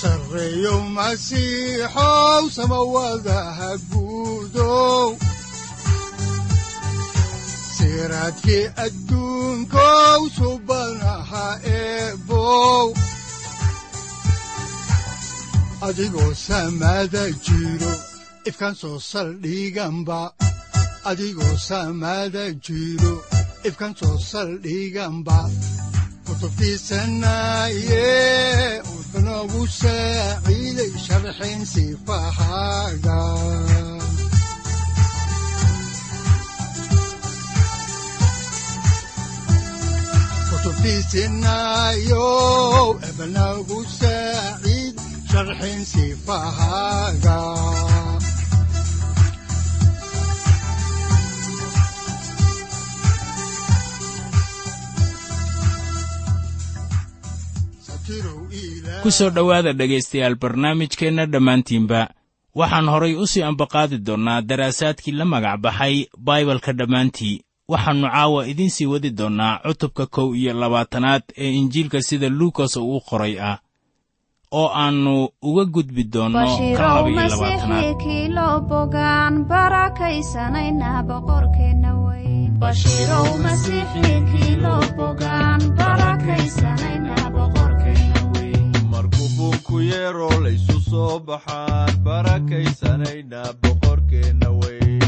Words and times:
sareyow 0.00 0.80
masiixow 0.96 2.42
samawadaha 2.56 3.70
guudow 3.90 5.08
siraadkii 7.76 8.64
adduunkow 8.84 10.20
adigoo 15.86 16.32
samada 16.46 17.24
jiro 17.46 17.92
ifkan 18.48 18.74
soo 18.80 18.98
saldhiganba 19.10 20.20
adigoo 21.10 21.54
soo 24.00 24.16
saldhiganba 24.30 25.38
kutubtiisanaye 26.26 28.06
sharxin 31.36 31.60
sifahaaga 31.72 33.20
kutubtiisinayow 41.56 42.86
ebnagu 43.08 43.78
saaciid 43.98 44.96
sharxin 45.30 45.80
sifahaaga 45.92 47.38
ku 59.06 59.12
soo 59.14 59.30
dhowaada 59.30 59.72
dhegaystayaal 59.72 60.34
barnaamijkeenna 60.42 61.24
dhammaantiinba. 61.32 62.00
Waxaan 62.58 62.88
horay 62.92 63.14
u 63.14 63.26
sii 63.26 63.42
ambaqaadi 63.42 63.98
doonnaa 64.06 64.42
daraasaadkii 64.42 65.12
la 65.18 65.24
magac 65.24 65.60
baxay 65.64 65.96
baibalka 66.18 66.72
dhammaantii. 66.72 67.36
Waxaannu 67.72 68.08
caawa 68.14 68.46
idiin 68.50 68.70
sii 68.70 68.86
wadi 68.92 69.10
doonnaa 69.10 69.58
cutubka 69.66 70.06
kow 70.06 70.34
iyo 70.34 70.52
labaatanaad 70.60 71.22
ee 71.38 71.50
injiilka 71.60 72.02
sida 72.02 72.28
luukas 72.28 72.76
uu 72.76 72.96
u 72.96 73.00
qoray 73.00 73.34
ah 73.40 73.58
oo 74.52 74.68
aannu 74.74 75.28
uga 75.42 75.64
gudbi 75.64 76.04
doonno 76.04 76.38
labaatanaad 77.30 77.84
yeeroo 90.06 90.40
laysu 90.44 90.80
soo 90.90 91.18
baxaan 91.28 91.94
barakaysanayna 92.06 93.40
boqorkeenna 93.62 94.48
weyn 94.60 95.00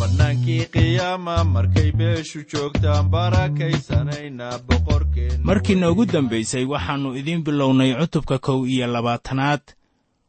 bannaankii 0.00 0.64
qiyaama 0.74 1.44
markay 1.44 1.90
beeshu 1.92 2.40
joogtaan 2.52 3.08
barakaysanayna 3.14 4.48
boqorkeenna 4.68 5.44
markiina 5.50 5.90
ugu 5.90 6.06
dambaysay 6.12 6.64
waxaannu 6.72 7.14
idiin 7.20 7.44
bilownay 7.44 7.94
cutubka 8.00 8.38
kow 8.38 8.66
iyo 8.66 8.86
labaatanaad. 8.86 9.60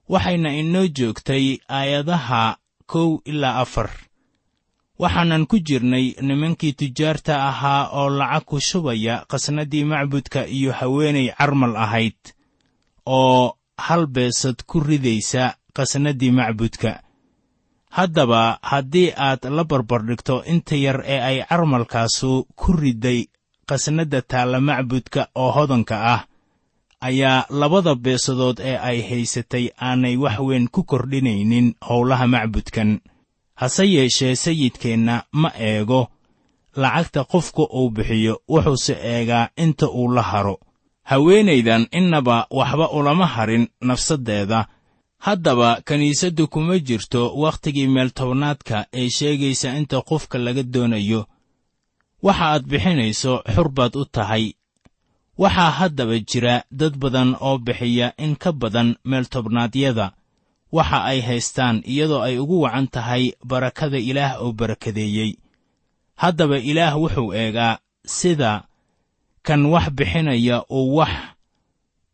Waxayna 0.10 0.50
inoo 0.62 0.88
joogtay 0.88 1.58
aayadaha 1.70 2.58
kow 2.86 3.18
ilaa 3.26 3.60
afar 3.64 3.90
waxaanan 5.00 5.44
ku 5.50 5.58
jirnay 5.68 6.06
nimankii 6.28 6.74
tujaarta 6.80 7.34
ahaa 7.50 7.84
oo 8.00 8.10
lacag 8.20 8.44
ku 8.50 8.58
shubaya 8.60 9.16
qasnaddii 9.32 9.84
macbudka 9.92 10.42
iyo 10.58 10.72
haweenay 10.80 11.28
carmal 11.38 11.76
ahayd 11.86 12.20
oo 13.06 13.56
hal 13.86 14.04
beesad 14.16 14.58
ku 14.70 14.80
ridaysa 14.80 15.56
qasnaddii 15.78 16.32
macbudka. 16.40 16.92
Haddaba 17.98 18.60
haddii 18.62 19.10
aad 19.18 19.42
la 19.50 19.64
barbardhigto 19.64 20.44
inta 20.54 20.76
yar 20.76 21.00
ee 21.14 21.20
ay 21.30 21.38
carmalkaasu 21.50 22.32
ku 22.60 22.70
ridday 22.82 23.20
qasnadda 23.70 24.22
taalla 24.22 24.60
macbudka 24.70 25.22
oo 25.36 25.52
hodanka 25.58 25.96
ah 26.14 26.22
ayaa 27.08 27.46
labada 27.50 27.96
beesadood 27.96 28.58
ee 28.70 28.78
ay 28.90 29.00
haysatay 29.10 29.66
aanay 29.88 30.16
wax 30.24 30.38
weyn 30.48 30.68
ku 30.74 30.84
kordhinaynin 30.84 31.68
howlaha 31.88 32.28
macbudkan 32.28 33.00
hase 33.60 33.84
yeeshee 33.96 34.36
sayidkeenna 34.44 35.16
ma 35.42 35.50
eego. 35.70 36.02
Lacagta 36.82 37.24
qofka 37.32 37.64
uu 37.80 37.90
bixiyo 37.96 38.34
wuxuuse 38.52 38.94
eegaa 39.14 39.50
inta 39.64 39.88
uu 39.90 40.08
la 40.16 40.22
haro. 40.22 40.56
Haweenaydan 41.10 41.88
innaba 41.92 42.48
waxba 42.58 42.90
ulama 42.98 43.26
harin 43.36 43.68
nafsaddeeda 43.82 44.60
haddaba 45.26 45.82
kiniisaddu 45.88 46.48
kuma 46.48 46.80
jirto 46.88 47.22
wakhtigii 47.44 47.88
meeltobnaadka 47.88 48.78
ee 48.94 49.10
sheegaysa 49.18 49.70
inta 49.80 50.02
qofka 50.10 50.38
laga 50.38 50.64
doonayo. 50.74 51.22
Waxa 52.26 52.46
aad 52.54 52.64
bixinayso 52.72 53.34
xur 53.54 53.70
baad 53.78 53.96
u 53.96 54.06
tahay. 54.06 54.46
Waxaa 55.38 55.72
haddaba 55.80 56.16
jira 56.30 56.64
dad 56.80 56.94
badan 57.02 57.36
oo 57.48 57.58
bixiya 57.58 58.08
in 58.18 58.36
ka 58.36 58.52
badan 58.52 58.90
meeltobnaadyada 59.10 60.06
waxa 60.72 61.04
ay 61.04 61.20
haystaan 61.22 61.82
iyadoo 61.86 62.22
ay 62.22 62.38
ugu 62.38 62.62
wacan 62.62 62.88
tahay 62.88 63.24
barakada 63.44 63.98
ilaah 63.98 64.42
oo 64.42 64.52
barakadeeyey. 64.52 65.32
Haddaba 66.16 66.58
ilaah 66.58 66.96
wuxuu 67.02 67.34
eegaa 67.34 67.80
sida 68.06 68.64
kan 69.42 69.66
wax 69.66 69.86
bixinaya 69.98 70.64
uu 70.70 70.96
wax 70.96 71.10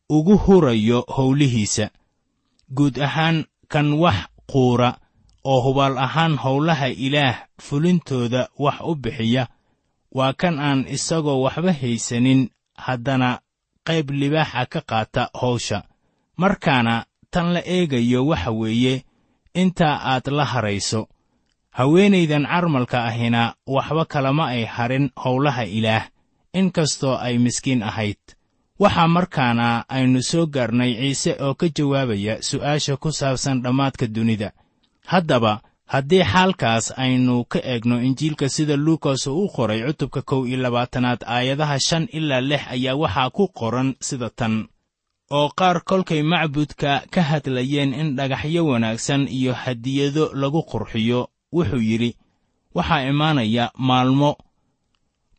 ugu 0.09 0.37
hurayo 0.37 0.99
howlihiisa. 1.15 1.89
Guud 2.75 2.95
ahaan 2.99 3.45
kan 3.67 3.93
wax 3.93 4.15
quura 4.51 4.97
oo 5.43 5.61
hubaal 5.61 5.97
ahaan 5.97 6.37
howlaha 6.37 6.87
ilaah 6.89 7.35
fulintooda 7.61 8.49
wax 8.57 8.77
u 8.83 8.95
bixiya 8.95 9.47
waa 10.11 10.33
kan 10.33 10.59
aan 10.59 10.85
isagoo 10.87 11.41
waxba 11.45 11.73
haysanin 11.73 12.49
haddana 12.85 13.39
qayb 13.87 14.09
libaaxa 14.09 14.65
ka 14.65 14.81
qaata 14.81 15.23
hawsha 15.41 15.83
markaana 16.37 17.05
tan 17.35 17.47
la 17.55 17.61
eegayo 17.75 18.19
waxa 18.31 18.51
weeye 18.59 18.95
intaa 19.61 19.95
aad 20.11 20.27
la 20.37 20.45
harayso. 20.51 21.01
Haweenaydan 21.77 22.45
carmalka 22.47 23.03
ahina 23.09 23.55
waxba 23.67 24.05
kalama 24.05 24.43
ay 24.55 24.63
harin 24.75 25.09
howlaha 25.23 25.63
ilaah 25.77 26.05
in 26.53 26.71
kastoo 26.71 27.15
ay 27.19 27.35
miskiin 27.37 27.83
ahayd. 27.83 28.21
Waxaa 28.79 29.07
markaana 29.15 29.67
aynu 29.95 30.21
soo 30.29 30.45
gaarnay 30.55 30.91
ciise 30.99 31.31
oo 31.45 31.53
ka 31.59 31.67
jawaabaya 31.75 32.33
su'aasha 32.41 32.95
ku 32.97 33.11
saabsan 33.11 33.61
dhammaadka 33.63 34.07
dunida. 34.07 34.51
Haddaba 35.11 35.61
haddii 35.93 36.23
xaalkaas 36.23 36.85
aynu 36.97 37.43
ka 37.51 37.59
eegno 37.59 37.99
injiilka 38.07 38.49
sida 38.49 38.75
luukas 38.85 39.27
uu 39.27 39.43
u 39.45 39.49
qoray 39.55 39.83
cutubka 39.87 40.21
kow 40.21 40.47
iyo 40.47 40.57
labaatanaad 40.57 41.21
aayadaha 41.27 41.77
shan 41.87 42.07
ilaa 42.17 42.41
lix 42.41 42.61
ayaa 42.75 42.95
waxaa 42.95 43.29
ku 43.29 43.43
qoran 43.59 43.95
sida 44.07 44.29
tan 44.29 44.67
oo 45.31 45.49
qaar 45.57 45.81
kolkay 45.83 46.21
macbudka 46.23 47.03
ka 47.13 47.21
hadlayeen 47.21 47.93
in 47.93 48.15
dhagaxyo 48.15 48.65
wanaagsan 48.67 49.27
iyo 49.27 49.53
hadiyado 49.53 50.31
lagu 50.33 50.61
qurxiyo 50.71 51.29
wuxuu 51.53 51.81
yidhi 51.89 52.17
waxaa 52.75 53.07
imaanaya 53.09 53.71
maalmo. 53.77 54.37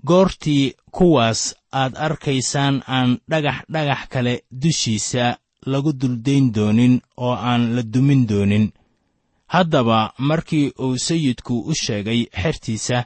Goortii 0.07 0.75
kuwaas 0.91 1.55
aad 1.73 1.93
arkaysaan 1.97 2.83
aan 2.89 3.19
dhagax 3.31 3.59
dhagax 3.73 4.09
kale 4.09 4.35
dushiisa 4.63 5.39
lagu 5.67 5.93
duldayn 5.93 6.53
doonin 6.55 7.01
oo 7.17 7.35
aan 7.35 7.75
la 7.77 7.83
dumin 7.83 8.27
doonin. 8.29 8.73
Haddaba 9.47 10.13
markii 10.19 10.73
uu 10.79 10.97
sayidku 10.99 11.55
u 11.71 11.75
sheegay 11.75 12.27
xertiisa 12.43 13.05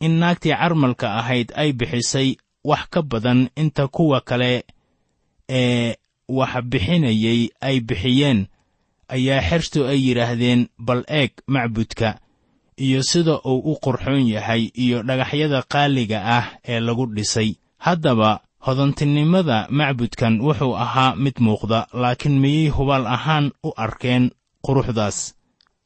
in 0.00 0.12
naagtii 0.20 0.56
carmalka 0.60 1.14
ahayd 1.20 1.52
ay 1.54 1.72
bixisay 1.72 2.36
wax 2.64 2.82
ka 2.90 3.02
badan 3.02 3.48
inta 3.56 3.88
kuwa 3.88 4.20
kale 4.20 4.64
ee 5.48 5.94
wax 6.28 6.64
bixinayay 6.70 7.50
ay 7.60 7.80
bixiyeen 7.80 8.46
ayaa 9.08 9.40
xertu 9.48 9.86
ay 9.86 9.98
yidhaahdeen 10.08 10.68
bal 10.78 11.04
eeg 11.08 11.32
macbudka 11.46 12.18
iyo 12.76 13.02
sida 13.02 13.34
uu 13.44 13.60
u 13.72 13.78
qurxoon 13.84 14.26
yahay 14.28 14.70
iyo 14.74 15.02
dhagaxyada 15.02 15.62
qaaliga 15.62 16.18
ah 16.38 16.46
ee 16.64 16.80
lagu 16.80 17.06
dhisay. 17.06 17.54
Haddaba 17.78 18.40
hodantinimada 18.66 19.66
macbudkan 19.70 20.40
wuxuu 20.40 20.74
ahaa 20.76 21.14
mid 21.16 21.36
muuqda 21.40 21.86
laakiin 21.92 22.40
miyay 22.40 22.68
hubaal 22.68 23.06
ahaan 23.06 23.52
u 23.62 23.70
arkeen 23.76 24.30
quruxdaas? 24.64 25.34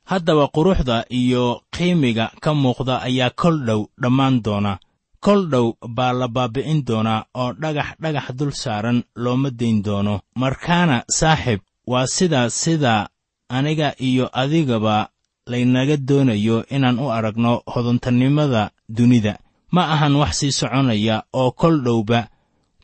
Haddaba 0.04 0.48
quruxda 0.48 1.04
iyo 1.10 1.60
qiimiga 1.74 2.30
ka 2.40 2.54
muuqda 2.54 3.02
ayaa 3.02 3.30
kol 3.30 3.56
dhow 3.66 3.80
dhammaan 4.02 4.42
doona 4.44 4.78
kol 5.20 5.48
dhow 5.50 5.72
baa 5.96 6.12
la 6.12 6.28
baabbi'in 6.28 6.84
doonaa 6.86 7.24
oo 7.34 7.52
dhagax 7.52 7.88
dhagax 8.02 8.26
dul 8.38 8.52
saaran 8.52 9.02
looma 9.16 9.50
dayn 9.50 9.82
doono. 9.82 10.20
Markaana 10.34 11.04
saaxib 11.18 11.60
waa 11.86 12.06
sidaa 12.06 12.50
sida 12.50 13.08
aniga 13.48 13.94
iyo 13.98 14.26
adigaba 14.32 15.08
laynaga 15.46 15.96
doonayo 15.96 16.64
inaan 16.70 16.98
u 16.98 17.10
aragno 17.12 17.62
hodantannimada 17.66 18.70
dunida. 18.88 19.38
Ma 19.70 19.82
ahan 19.94 20.14
wax 20.16 20.38
sii 20.38 20.52
soconaya 20.52 21.22
oo 21.32 21.50
kol 21.50 21.80
dhowba 21.84 22.28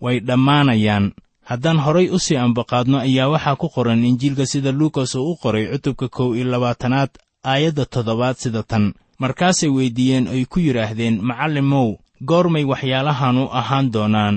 way 0.00 0.20
dhammaanayaan. 0.20 1.12
Haddaan 1.43 1.79
horay 1.84 2.08
u 2.11 2.19
sii 2.19 2.37
ambaqaadno 2.37 2.99
ayaa 2.99 3.29
waxaa 3.29 3.56
ku 3.56 3.69
qoran 3.69 4.05
injiilka 4.05 4.46
sida 4.46 4.73
luukas 4.73 5.14
uu 5.14 5.31
u 5.32 5.37
qoray 5.37 5.67
cutubka 5.73 6.08
kow 6.08 6.34
iyo 6.37 6.44
labaatanaad 6.44 7.11
aayadda 7.44 7.84
toddobaad 7.87 8.37
sida 8.37 8.62
tan. 8.62 8.94
Markaasay 9.19 9.69
weyddiiyeen 9.70 10.29
oy 10.29 10.44
ku 10.46 10.58
yidhaahdeen 10.61 11.19
macallimow 11.23 11.94
goormay 12.28 12.64
waxyaalahanu 12.64 13.42
ahaan 13.60 13.86
doonaan 13.94 14.36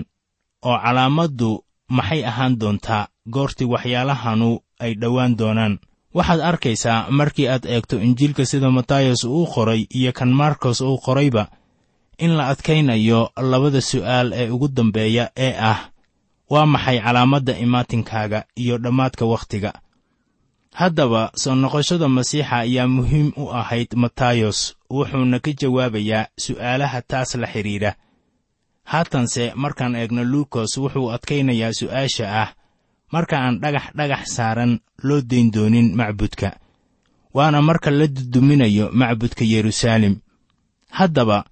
oo 0.69 0.77
calaamaddu 0.83 1.49
maxay 1.97 2.21
ahaan 2.25 2.53
doontaa 2.61 3.07
goortii 3.33 3.67
waxyaalahanu 3.73 4.49
ay 4.83 4.93
dhowaan 5.01 5.33
doonaan? 5.39 5.73
Waxaad 6.17 6.39
arkaysaa 6.49 7.07
markii 7.17 7.47
aad 7.53 7.65
eegto 7.73 7.95
injiilka 8.07 8.45
sida 8.45 8.69
matayos 8.77 9.23
uu 9.23 9.45
qoray 9.53 9.81
iyo 9.97 10.11
kan 10.17 10.31
markos 10.41 10.81
uu 10.81 10.97
qorayba 11.05 11.43
in 12.17 12.31
la 12.37 12.47
adkaynayo 12.53 13.29
labada 13.51 13.81
su'aal 13.81 14.27
ee 14.33 14.49
ugu 14.49 14.67
dambeeya 14.67 15.25
ee 15.45 15.53
ah 15.71 15.79
waa 16.49 16.65
maxay 16.65 16.97
calaamadda 17.05 17.53
imaatinkaaga 17.65 18.39
iyo 18.55 18.77
dhammaadka 18.77 19.25
wakhtiga 19.25 19.71
haddaba 20.79 21.31
soo 21.41 21.55
noqoshada 21.55 22.07
masiixa 22.17 22.57
ayaa 22.65 22.87
muhiim 22.87 23.27
u 23.37 23.45
ahayd 23.59 23.89
matayos 24.03 24.59
wuxuuna 24.95 25.39
ka 25.45 25.51
jawaabayaa 25.61 26.27
su'aalaha 26.45 26.99
taas 27.11 27.35
la 27.41 27.47
xidhiidha 27.53 27.91
haatanse 28.91 29.43
markaan 29.55 29.95
eegno 30.01 30.23
luukos 30.31 30.71
wuxuu 30.77 31.11
adkaynayaa 31.15 31.73
su'aasha 31.79 32.25
ah. 32.43 32.49
Marka 33.13 33.35
aan 33.37 33.59
dhagax 33.61 33.85
dhagax 33.97 34.23
saaran 34.35 34.79
loo 35.07 35.21
dayn 35.21 35.51
doonin 35.53 35.95
macbudka. 35.95 36.49
Waana 37.33 37.61
marka 37.61 37.91
la 37.91 38.07
duduminayo 38.07 38.89
macbudka 38.91 39.43
yeruusaalem 39.45 40.15
haddaba 40.89 41.45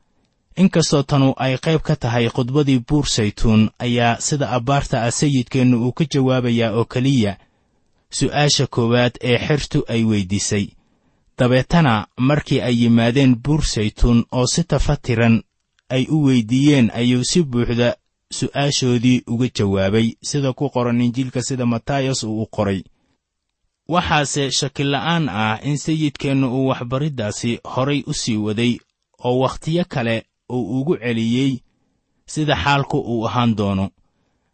inkastoo 0.56 1.04
tanu 1.04 1.34
ay 1.38 1.58
qayb 1.58 1.81
ka 1.81 1.96
tahay 1.96 2.28
khudbadii 2.30 2.80
buur 2.88 3.06
saytuun 3.08 3.69
ayaa 3.80 4.19
sida 4.19 4.50
abbaarta 4.58 5.04
ah 5.04 5.12
sayidkeennu 5.12 5.78
uu 5.86 5.92
ka 5.98 6.06
jawaabayaa 6.14 6.72
oo 6.80 6.86
keliya 6.86 7.38
su'aasha 8.18 8.65
koowaad 8.75 9.13
ee 9.30 9.38
xertu 9.48 9.80
ay 9.94 10.04
weyddiisay 10.10 10.65
dabeetana 11.38 12.07
markii 12.18 12.62
ay 12.68 12.75
yimaadeen 12.81 13.36
buur 13.44 13.62
saytuun 13.74 14.19
oo 14.31 14.45
si 14.54 14.63
tafatiran 14.63 15.36
ay 15.89 16.04
u 16.10 16.18
weyddiiyeen 16.25 16.92
ayuu 17.00 17.24
si 17.31 17.44
buuxda 17.44 17.89
su'aashoodii 18.38 19.24
uga 19.33 19.48
jawaabay 19.57 20.07
sida 20.30 20.54
ku 20.54 20.69
qoran 20.69 21.01
injiilka 21.01 21.42
sida 21.42 21.65
matayos 21.65 22.24
uu 22.24 22.42
u 22.42 22.45
qoray. 22.56 22.81
Waxaase 23.94 24.44
shakila'aan 24.59 25.30
ah 25.30 25.59
in 25.69 25.77
sayidkeennu 25.77 26.48
uu 26.57 26.68
waxbariddaasi 26.68 27.51
horay 27.74 28.04
u 28.07 28.13
sii 28.13 28.38
waday 28.38 28.74
oo 29.25 29.39
wakhtiyo 29.44 29.83
kale 29.94 30.16
uu 30.50 30.80
ugu 30.80 30.98
celiyey 30.98 31.51
sida 32.25 32.56
xaalku 32.63 32.98
uu 33.00 33.25
ahaan 33.27 33.56
doono 33.56 33.89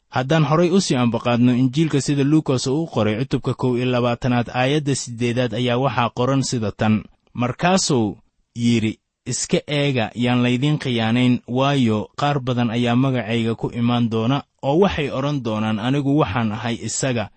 haddaan 0.10 0.44
horay 0.50 0.70
u 0.72 0.82
sii 0.82 0.96
ambaqaadno 0.96 1.52
injiilka 1.62 2.02
sida 2.02 2.24
luukas 2.24 2.68
uu 2.68 2.84
u 2.84 2.88
qoray 2.88 3.16
cutubka 3.20 3.54
kow 3.54 3.78
iyo 3.78 3.86
labaatanaad 3.86 4.48
aayadda 4.54 4.96
siddeedaad 4.96 5.54
ayaa 5.54 5.78
waxaa 5.78 6.10
qoran 6.18 6.44
sida 6.44 6.72
tan. 6.72 7.04
Markaasuu 7.34 8.18
yidhi 8.56 9.00
iska 9.26 9.60
eega 9.68 10.12
yaan 10.16 10.42
laydiin 10.44 10.78
khiyaanayn 10.80 11.40
waayo 11.48 12.10
qaar 12.20 12.40
badan 12.40 12.70
ayaa 12.70 12.96
magacayga 12.96 13.56
ku 13.56 13.68
imaan 13.80 14.10
doona 14.10 14.44
oo 14.62 14.80
waxay 14.84 15.10
odhan 15.18 15.44
doonaan 15.46 15.80
anigu 15.80 16.18
waxaan 16.22 16.52
ahay 16.52 16.76
isaga 16.88 17.30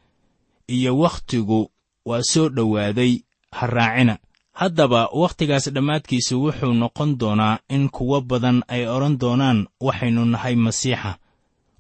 iyo 0.69 0.99
wakhtigu 0.99 1.71
waa 2.09 2.23
soo 2.23 2.49
dhowaaday 2.49 3.13
ha 3.53 3.67
raacina. 3.67 4.19
Haddaba 4.53 5.09
wakhtigaas 5.13 5.69
dhammaadkiisu 5.75 6.35
wuxuu 6.45 6.73
noqon 6.73 7.19
doonaa 7.21 7.59
in 7.69 7.89
kuwo 7.89 8.21
badan 8.21 8.63
ay 8.69 8.87
odhan 8.89 9.19
doonaan 9.19 9.67
waxaynu 9.81 10.25
nahay 10.25 10.57
masiixa 10.57 11.17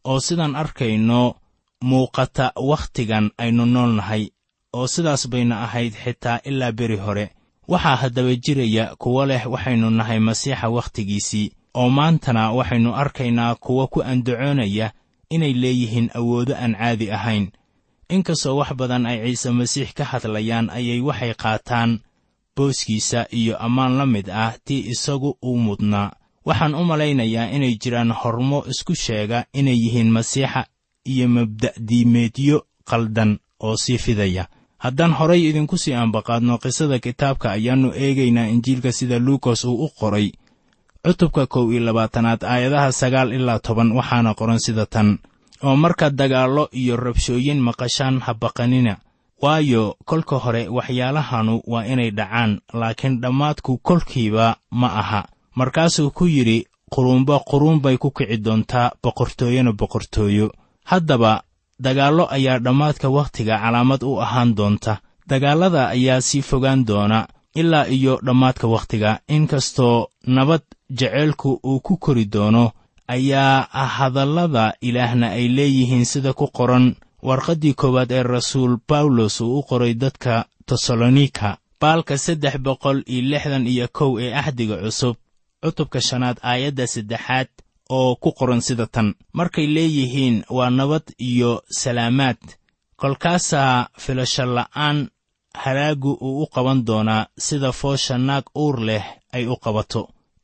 oo 0.04 0.20
sidaan 0.20 0.56
arkayno 0.56 1.34
muuqata 1.84 2.52
wakhtigan 2.70 3.31
aynu 3.38 3.66
nool 3.66 3.93
nahay 3.99 4.25
oo 4.72 4.87
sidaas 4.87 5.28
bayna 5.32 5.62
ahayd 5.64 5.93
xitaa 6.04 6.38
ilaa 6.44 6.72
beri 6.72 6.96
hore. 6.96 7.26
Waxaa 7.69 7.96
haddaba 7.96 8.34
jiraya 8.44 8.84
kuwo 8.99 9.26
leh 9.26 9.46
waxaynu 9.52 9.90
nahay 9.90 10.19
masiixa 10.19 10.69
wakhtigiisii 10.69 11.52
oo 11.75 11.88
maantana 11.90 12.52
waxaynu 12.52 12.94
arkaynaa 12.94 13.54
kuwo 13.54 13.87
ku 13.87 14.02
andacoonaya 14.02 14.93
inay 15.31 15.52
leeyihiin 15.52 16.10
awoodo 16.14 16.55
aan 16.56 16.75
caadi 16.75 17.10
ahayn. 17.12 17.50
Inkastoo 18.08 18.56
wax 18.56 18.70
badan 18.76 19.06
ay 19.06 19.19
ciise 19.25 19.50
masiix 19.50 19.88
ka 19.94 20.05
hadlayaan 20.05 20.70
ayay 20.70 21.00
waxay 21.00 21.34
qaataan 21.34 22.00
booskiisa 22.56 23.26
iyo 23.31 23.56
ammaan 23.58 23.96
la 23.98 24.06
mid 24.06 24.28
ah 24.31 24.52
tii 24.64 24.81
isagu 24.93 25.38
uu 25.43 25.58
mudnaa 25.58 26.10
waxaan 26.46 26.74
u 26.74 26.84
malaynayaa 26.84 27.50
inay 27.56 27.74
jiraan 27.82 28.12
hormo 28.12 28.64
isku 28.72 28.94
sheega 28.94 29.44
inay 29.54 29.76
yihiin 29.84 30.10
masiixa 30.16 30.66
iyo 31.12 31.28
mabda'diimeedyo 31.28 32.56
qaldan 32.90 33.38
oo 33.60 33.76
sii 33.76 33.98
fidaya. 33.98 34.44
Haddaan 34.78 35.12
horay 35.18 35.42
idinku 35.48 35.76
sii 35.78 35.94
ambaqaadno 35.94 36.58
qisada 36.58 36.98
kitaabka 36.98 37.50
ayaannu 37.50 37.92
eegaynaa 37.94 38.46
injiilka 38.54 38.92
sida 38.92 39.18
luukas 39.18 39.64
uu 39.64 39.84
u 39.84 39.88
qoray. 40.00 40.30
Cutubka 41.06 41.46
kow 41.46 41.70
iyo 41.72 41.80
labaatanaad 41.86 42.42
aayadaha 42.44 42.92
sagaal 42.92 43.32
ilaa 43.32 43.58
toban 43.58 43.92
waxaana 43.92 44.34
qoran 44.34 44.58
sida 44.58 44.86
tan. 44.86 45.18
Oo 45.62 45.76
markaad 45.76 46.14
dagaallo 46.14 46.68
iyo 46.72 46.96
rabshooyin 46.96 47.60
maqashaan 47.60 48.20
ha 48.20 48.34
baqanina. 48.34 48.96
Waayo 49.42 49.96
kolka 50.04 50.36
hore 50.38 50.68
waxyaalahanu 50.68 51.62
waa 51.66 51.84
inay 51.86 52.10
dhacaan 52.10 52.60
laakiin 52.72 53.20
dhammaadku 53.22 53.78
kolkiiba 53.78 54.56
ma 54.70 54.88
aha 55.02 55.22
markaasuu 55.54 56.10
ku 56.10 56.25
yidhi 56.26 56.66
quruunba 56.93 57.40
quruun 57.50 57.81
bay 57.81 57.96
ku 57.99 58.10
kici 58.10 58.37
doontaa 58.44 58.93
boqortooyona 59.02 59.72
boqortooyo. 59.72 60.50
Haddaba 60.84 61.43
dagaallo 61.81 62.25
ayaa 62.37 62.58
dhammaadka 62.58 63.08
wakhtiga 63.08 63.58
calaamad 63.62 64.03
u 64.03 64.20
ahaan 64.24 64.55
doonta. 64.55 65.00
Dagaallada 65.29 65.88
ayaa 65.88 66.20
sii 66.20 66.43
fogaan 66.43 66.84
doona 66.84 67.26
ilaa 67.55 67.86
iyo 67.86 68.20
dhammaadka 68.26 68.67
wakhtiga. 68.67 69.20
Inkastoo 69.29 70.08
nabad 70.26 70.62
jeceylku 70.91 71.60
uu 71.65 71.81
ku 71.81 71.96
kori 71.96 72.24
doono 72.24 72.70
ayaa 73.08 73.62
hadallada 73.96 74.74
ilaahna 74.81 75.31
ay 75.31 75.48
leeyihiin 75.48 76.05
sida 76.05 76.32
ku 76.32 76.46
qoran 76.53 76.94
warqaddii 77.22 77.74
koowaad 77.74 78.10
ee 78.12 78.22
rasuul 78.22 78.76
bawlos 78.88 79.41
uu 79.41 79.58
u 79.58 79.62
qoray 79.62 79.94
dadka 79.94 80.44
tesalonika 80.67 81.56
baalka 81.81 82.19
saddex 82.19 82.58
boqol 82.58 83.03
iyo 83.06 83.22
lixdan 83.31 83.67
iyo 83.67 83.88
kow 83.93 84.19
ee 84.20 84.32
axdiga 84.34 84.76
cusub 84.82 85.17
cutubka 85.62 86.00
shanaad 86.00 86.36
aayadda 86.50 86.86
saddexaad 86.86 87.48
oo 87.96 88.16
ku 88.22 88.32
qoran 88.38 88.60
sida 88.66 88.86
tan. 88.86 89.08
Markay 89.38 89.66
leeyihiin 89.66 90.36
waa 90.56 90.70
nabad 90.70 91.02
iyo 91.19 91.62
salaamaad. 91.81 92.38
Kolkaasaa 92.96 93.86
filasho 93.98 94.44
la'aan 94.56 94.98
halaaggu 95.54 96.12
uu 96.20 96.42
u 96.42 96.46
qaban 96.54 96.84
doonaa 96.86 97.26
sida 97.38 97.72
foosha 97.72 98.19
naag 98.19 98.44
uur 98.62 98.76
leh 98.88 99.04
ay 99.32 99.46
u 99.46 99.56
qabato. 99.64 100.02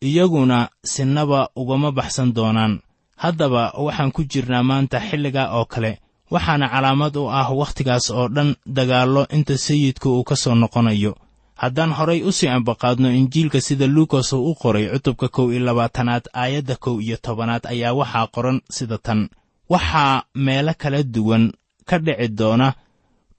Iyaguna 0.09 0.69
sinaba 0.85 1.49
ugama 1.57 1.93
baxsan 1.93 2.33
doonaan. 2.37 2.75
Haddaba 3.17 3.63
waxaan 3.85 4.13
ku 4.13 4.23
jirnaa 4.33 4.63
maanta 4.63 4.99
xilligaa 5.09 5.49
oo 5.59 5.65
kale 5.65 5.93
waxaana 6.31 6.67
calaamad 6.73 7.17
u 7.17 7.31
ah 7.41 7.49
wakhtigaas 7.61 8.07
oo 8.11 8.29
dhan 8.35 8.51
dagaallo 8.77 9.23
inta 9.37 9.55
sayidku 9.67 10.09
uu 10.17 10.25
ka 10.29 10.37
soo 10.37 10.55
noqonayo 10.55 11.13
haddaan 11.63 11.93
horay 11.99 12.21
u 12.29 12.31
sii 12.39 12.49
ambaqaadno 12.57 13.09
injiilka 13.21 13.61
sida 13.67 13.87
luukas 13.95 14.33
uu 14.33 14.51
u 14.51 14.55
qoray 14.63 14.87
cutubka 14.93 15.29
kow 15.37 15.47
iyo 15.53 15.61
labaatanaad 15.69 16.25
aayadda 16.43 16.77
kow 16.85 16.97
iyo 17.05 17.17
tobanaad 17.27 17.65
ayaa 17.73 17.93
waxaa 18.01 18.27
qoran 18.35 18.59
sida 18.77 18.99
tan. 19.07 19.21
Waxaa 19.73 20.23
meelo 20.35 20.73
kala 20.83 21.03
duwan 21.15 21.45
ka 21.89 21.97
dhici 22.05 22.29
doona 22.39 22.69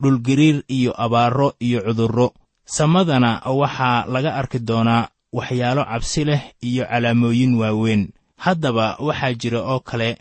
dhulgariir 0.02 0.58
iyo 0.68 0.92
abaaro 1.04 1.54
iyo 1.60 1.80
cudurro. 1.88 2.28
Samadana 2.66 3.42
waxaa 3.62 4.06
laga 4.14 4.32
arki 4.40 4.60
doonaa 4.60 5.08
waxyaalo 5.38 5.84
cabsi 5.92 6.22
leh 6.30 6.42
iyo 6.62 6.84
calaamooyin 6.92 7.54
waaweyn. 7.62 8.04
Haddaba 8.44 8.86
waxaa 9.08 9.34
jira 9.34 9.60
oo 9.72 9.80
kale 9.80 10.18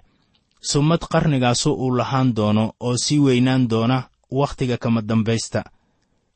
sumad 0.60 1.00
qarnigaasu 1.12 1.70
uu 1.74 1.90
lahaan 1.98 2.34
doono 2.34 2.64
oo 2.80 2.96
sii 2.96 3.18
weynaan 3.18 3.68
doona 3.68 3.98
wakhtiga 4.30 4.76
kama 4.76 5.00
dambaysta 5.02 5.64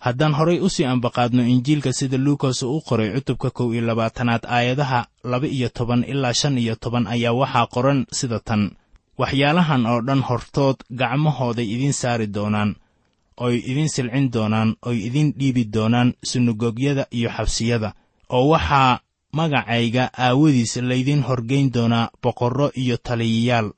haddaan 0.05 0.35
horay 0.39 0.59
u 0.61 0.69
sii 0.75 0.85
ambaqaadno 0.95 1.43
injiilka 1.55 1.93
sida 1.99 2.19
luukas 2.19 2.63
uu 2.63 2.77
u 2.77 2.81
qoray 2.89 3.09
cutubka 3.15 3.51
kow 3.57 3.69
iyo 3.75 3.83
labaatanaad 3.89 4.43
aayadaha 4.57 5.01
laba 5.31 5.47
iyo 5.47 5.69
toban 5.69 6.05
ilaa 6.13 6.33
shan 6.41 6.59
iyo 6.59 6.75
toban 6.83 7.07
ayaa 7.07 7.33
waxaa 7.41 7.67
qoran 7.75 8.01
sida 8.19 8.39
tan. 8.49 8.63
Waxyaalahan 9.19 9.87
oo 9.87 10.01
dhan 10.07 10.23
hortood 10.29 10.77
gacmahooday 11.01 11.67
idiin 11.75 11.93
saari 11.93 12.27
doonaan 12.35 12.71
oy 13.37 13.55
idiin 13.71 13.89
silcin 13.95 14.27
doonaan 14.35 14.71
oy 14.89 14.97
idiin 15.07 15.29
dhiibi 15.39 15.65
doonaan 15.75 16.15
sunagogyada 16.31 17.05
iyo 17.19 17.31
xabsiyada 17.37 17.91
oo 18.37 18.49
waxaa 18.53 19.01
magacayga 19.33 20.05
aawadiis 20.19 20.77
laydiin 20.77 21.23
horgayn 21.29 21.71
doonaa 21.75 22.11
boqorro 22.23 22.69
iyo 22.83 22.97
taliyayaal. 23.07 23.69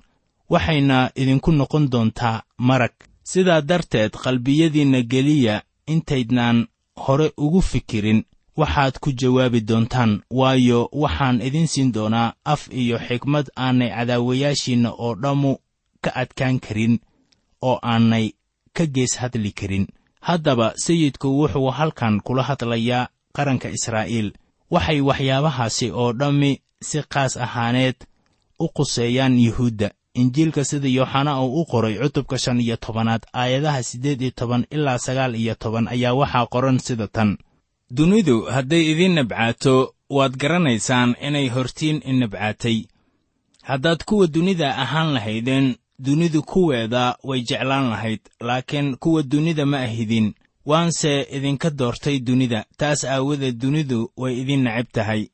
Waxayna 0.50 1.10
idinku 1.16 1.52
noqon 1.52 1.84
doontaa 1.92 2.42
marag. 2.58 2.94
Sidaa 3.30 3.60
darteed 3.68 4.12
qalbiyadiinna 4.24 5.00
geliya 5.12 5.62
intaydnaan 5.86 6.66
hore 7.06 7.32
ugu 7.36 7.60
fikirin 7.62 8.24
waxaad 8.56 8.94
ku 9.02 9.12
jawaabi 9.12 9.60
doontaan 9.68 10.22
waayo 10.30 10.88
waxaan 10.92 11.40
idin 11.42 11.66
siin 11.68 11.92
doonaa 11.92 12.34
af 12.44 12.68
iyo 12.72 12.98
xigmad 12.98 13.46
aanay 13.56 13.90
cadaawayaashiinna 13.96 14.90
oo 15.04 15.14
dhammu 15.22 15.52
ka 16.04 16.10
adkaan 16.22 16.60
karin 16.60 16.94
oo 17.62 17.78
aanay 17.82 18.26
ka 18.76 18.86
gees 18.86 19.16
hadli 19.18 19.52
karin. 19.52 19.86
Haddaba 20.20 20.72
sayidku 20.76 21.28
wuxuu 21.40 21.70
halkan 21.70 22.20
kula 22.24 22.42
hadlayaa 22.42 23.08
qaranka 23.36 23.68
israa'iil. 23.68 24.32
Waxay 24.70 25.00
waxyaabahaasi 25.00 25.90
oo 25.90 26.12
dhammi 26.12 26.60
si 26.82 27.02
qaas 27.12 27.36
ahaaneed 27.36 27.96
u 28.58 28.68
quseeyaan 28.76 29.38
yuhuudda 29.38 29.90
injiilka 30.14 30.64
sida 30.64 30.88
yooxana 30.88 31.32
uu 31.42 31.60
u 31.60 31.64
qoray 31.70 31.94
cutubka 31.98 32.38
shan 32.38 32.60
iyo 32.60 32.76
tobanaad 32.76 33.22
aayadaha 33.34 33.82
siddeed 33.82 34.20
iyo 34.22 34.30
toban 34.30 34.66
ilaa 34.70 34.98
sagaal 34.98 35.34
iyo 35.34 35.54
toban 35.54 35.88
ayaa 35.88 36.14
waxaa 36.20 36.46
qoran 36.46 36.78
sida 36.78 37.08
tan. 37.08 37.38
Dunidu 37.90 38.36
hadday 38.54 38.82
idiin 38.92 39.14
nabcaato 39.14 39.94
waad 40.10 40.36
garanaysaan 40.36 41.14
inay 41.26 41.48
hortiin 41.48 42.02
i 42.04 42.12
nabcaatay. 42.12 42.78
Haddaad 43.62 44.04
kuwa 44.04 44.26
dunida 44.26 44.76
ahaan 44.78 45.12
lahaydeen 45.14 45.74
dunidu 45.98 46.42
kuweeda 46.42 47.16
way 47.24 47.40
jeclaan 47.48 47.88
lahayd 47.90 48.20
laakiin 48.40 48.96
kuwa 48.96 49.22
dunida 49.22 49.66
ma 49.66 49.78
ahidin. 49.78 50.34
Waanse 50.66 51.22
idinka 51.36 51.70
doortay 51.70 52.18
dunida 52.20 52.64
taas 52.76 53.04
aawadeed 53.04 53.58
dunidu 53.60 54.10
way 54.16 54.40
idin 54.40 54.62
necab 54.64 54.86
tahay 54.92 55.28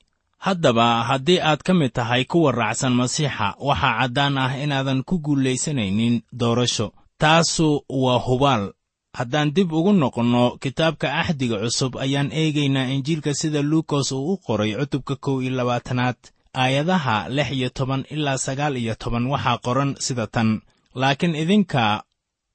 haddaba 0.47 0.87
haddii 1.09 1.41
aad 1.41 1.61
ka 1.67 1.75
mid 1.75 1.93
tahay 1.93 2.25
kuwa 2.25 2.53
raacsan 2.53 2.95
masiixa 3.01 3.49
waxaa 3.69 3.95
caddaan 4.01 4.39
ah 4.45 4.53
inaadan 4.65 5.03
ku 5.09 5.19
guulaysanaynin 5.25 6.23
doorasho. 6.41 6.93
Taasu 7.19 7.85
waa 7.89 8.19
hubaal. 8.27 8.73
Haddaan 9.19 9.53
dib 9.55 9.73
ugu 9.73 9.93
noqonno 9.93 10.45
kitaabka 10.63 11.09
axdiga 11.21 11.57
cusub 11.63 11.93
ayaan 12.05 12.31
eegaynaa 12.33 12.89
injiilka 12.95 13.35
sida 13.35 13.63
luukos 13.63 14.13
uu 14.13 14.33
u 14.33 14.37
qoray 14.47 14.73
cutubka 14.81 15.15
kow 15.25 15.43
iyo 15.43 15.51
labaatanaad 15.59 16.17
aayadaha 16.63 17.29
lix 17.29 17.49
iyo 17.53 17.69
toban 17.69 18.05
ilaa 18.15 18.39
sagaal 18.39 18.77
iyo 18.77 18.95
toban 18.95 19.27
waxaa 19.33 19.59
qoran 19.65 19.91
sida 19.99 20.27
tan. 20.27 20.61
Laakiin 20.95 21.35
idinka 21.43 22.03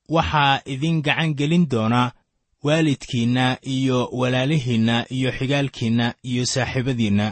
waxaa 0.10 0.62
idin 0.74 1.02
gacan 1.06 1.32
gelin 1.40 1.66
doona 1.72 2.12
waalidkiinna 2.64 3.58
iyo 3.76 4.10
walaalihiinna 4.20 5.06
iyo 5.10 5.30
xigaalkiinna 5.38 6.14
iyo 6.24 6.46
saaxiibadiinna 6.46 7.28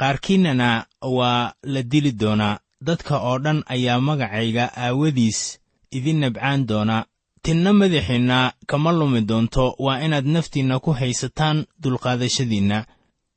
qaarkiinnana 0.00 0.86
waa 1.02 1.52
la 1.62 1.82
dili 1.82 2.12
doonaa 2.12 2.58
dadka 2.86 3.18
oo 3.28 3.38
dhan 3.44 3.62
ayaa 3.74 4.00
magacayga 4.00 4.64
aawadiis 4.76 5.58
idin 5.90 6.18
nabcaan 6.20 6.66
doona. 6.66 7.04
Tinna 7.42 7.72
madaxiinna 7.72 8.52
kama 8.66 8.92
lumi 8.92 9.20
doonto 9.28 9.74
waa 9.78 10.00
inaad 10.04 10.26
naftiinna 10.26 10.80
ku 10.84 10.90
haysataan 10.92 11.66
dulqaadashadiinna. 11.82 12.78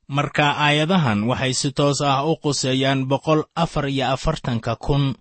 Marka 0.08 0.46
aayadahan 0.64 1.20
waxay 1.30 1.52
si 1.60 1.68
toos 1.72 2.00
ah 2.02 2.26
u 2.30 2.36
quseeyaan 2.42 3.06
boqol 3.10 3.42
afar 3.54 3.86
iyo 3.88 4.06
afartanka 4.14 4.76
kun 4.76 5.14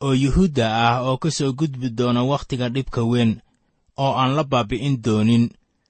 oo 0.00 0.12
yuhuudda 0.14 0.66
ah 0.88 0.96
oo 1.08 1.16
ka 1.22 1.30
soo 1.30 1.52
gudbi 1.52 1.88
doona 1.98 2.22
wakhtiga 2.30 2.68
dhibka 2.68 3.02
weyn 3.02 3.40
oo 3.96 4.12
aan 4.20 4.32
la 4.36 4.44
baabi'in 4.44 5.02
doonin. 5.04 5.44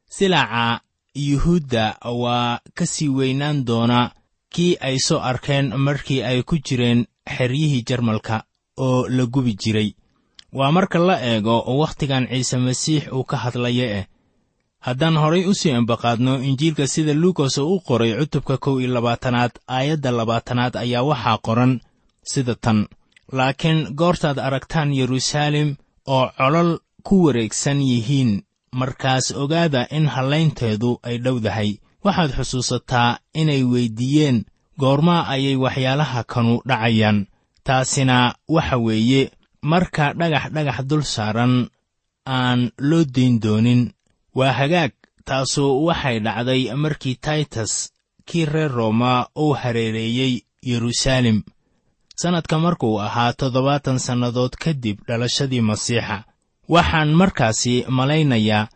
Silaca 0.08 0.80
yuhuudda 1.14 1.84
waa 2.22 2.60
ka 2.76 2.84
sii 2.86 3.08
weynaan 3.08 3.64
doona 3.68 4.12
kii 4.54 4.76
ay 4.80 4.96
soo 5.06 5.20
arkeen 5.30 5.66
markii 5.76 6.22
ay 6.22 6.42
ku 6.42 6.56
jireen 6.66 7.06
xeryihii 7.36 7.84
jarmalka 7.88 8.44
oo 8.76 9.08
la 9.08 9.24
gubi 9.26 9.54
jiray. 9.62 9.90
Waa 10.52 10.72
marka 10.72 10.98
la 10.98 11.16
eego 11.30 11.56
wakhtigan 11.80 12.26
ciise 12.30 12.56
masiix 12.58 13.04
uu 13.12 13.24
ka 13.24 13.36
hadlaya 13.36 13.86
eh 13.98 14.06
haddaan 14.86 15.16
horay 15.22 15.44
u 15.50 15.54
sii 15.54 15.72
ambaqaadno 15.72 16.42
injiilka 16.48 16.86
sida 16.86 17.14
luukas 17.14 17.58
uu 17.58 17.74
u 17.74 17.80
qoray 17.80 18.12
cutubka 18.18 18.56
kow 18.58 18.80
iyo 18.80 18.90
labaatanaad 18.94 19.52
aayadda 19.68 20.10
labaatanaad 20.10 20.74
ayaa 20.76 21.02
waxaa 21.02 21.38
qoran 21.46 21.80
sida 22.22 22.54
tan. 22.54 22.86
Laakiin 23.32 23.80
goortaad 23.98 24.38
aragtaan 24.38 24.92
yeruusaalem 24.98 25.76
oo 26.06 26.30
colol 26.38 26.78
ku 27.02 27.24
wareegsan 27.24 27.80
yihiin 27.82 28.42
markaas 28.72 29.26
ogaada 29.42 29.86
in 29.90 30.06
hallaynteedu 30.14 30.90
ay 31.02 31.18
dhowdahay 31.24 31.70
waxaad 32.06 32.30
xusuusataa 32.38 33.18
inay 33.40 33.62
weyddiiyeen 33.72 34.38
goormaa 34.80 35.22
ayay 35.34 35.56
waxyaalaha 35.64 36.20
kanu 36.32 36.54
dhacayaan. 36.68 37.18
Taasina 37.66 38.16
waxa 38.54 38.76
weeye 38.86 39.22
marka 39.70 40.04
dhagax 40.18 40.44
dhagax 40.54 40.78
dul 40.88 41.02
saaran 41.14 41.54
aan 42.36 42.60
loo 42.88 43.04
dayn 43.14 43.34
doonin. 43.42 43.82
Waa 44.38 44.52
hagaag 44.58 44.92
taasu 45.28 45.64
waxay 45.86 46.16
dhacday 46.26 46.62
markii 46.82 47.16
taitas 47.24 47.72
kii 48.28 48.44
reer 48.52 48.70
rooma 48.78 49.26
uu 49.42 49.52
hareereeyey 49.60 50.34
yeruusaalem 50.68 51.38
sannadka 52.20 52.58
markuu 52.58 52.98
ahaa 53.06 53.32
toddobaatan 53.40 53.98
sannadood 54.06 54.54
kadib 54.62 54.98
dhalashadii 55.08 55.60
masiixa. 55.68 56.24
Waxaan 56.74 57.10
markaasi 57.20 57.84
malaynayaa 57.88 58.68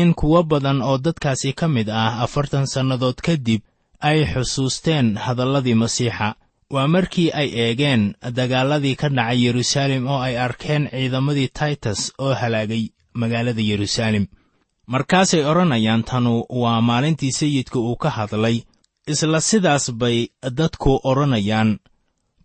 in 0.00 0.10
kuwo 0.18 0.40
badan 0.50 0.78
oo 0.88 0.98
dadkaasi 1.06 1.50
ka 1.58 1.66
mid 1.74 1.88
ah 2.02 2.12
afartan 2.24 2.66
sannadood 2.72 3.18
kadib 3.26 3.60
ay 4.08 4.18
xusuusteen 4.32 5.06
hadalladii 5.24 5.74
masiixa. 5.82 6.28
Waa 6.74 6.86
markii 6.94 7.28
ay 7.40 7.48
eegeen 7.64 8.02
dagaalladii 8.38 8.96
ka 9.00 9.08
dhacay 9.16 9.38
yeruusaalem 9.44 10.02
oo 10.12 10.20
ay 10.26 10.34
arkeen 10.46 10.84
ciidamadii 10.92 11.48
taitas 11.58 12.00
oo 12.24 12.34
halaagay 12.40 12.84
magaalada 13.20 13.62
yeruusaalem 13.70 14.24
markaasay 14.92 15.42
odhanayaan 15.50 16.02
tanu 16.10 16.32
waa 16.62 16.80
maalintii 16.88 17.32
sayidka 17.40 17.78
uu 17.78 17.96
ka 18.02 18.10
hadlay. 18.16 18.56
Isla 19.12 19.40
sidaas 19.40 19.84
bay 20.00 20.18
dadku 20.58 21.00
odhanayaan 21.10 21.70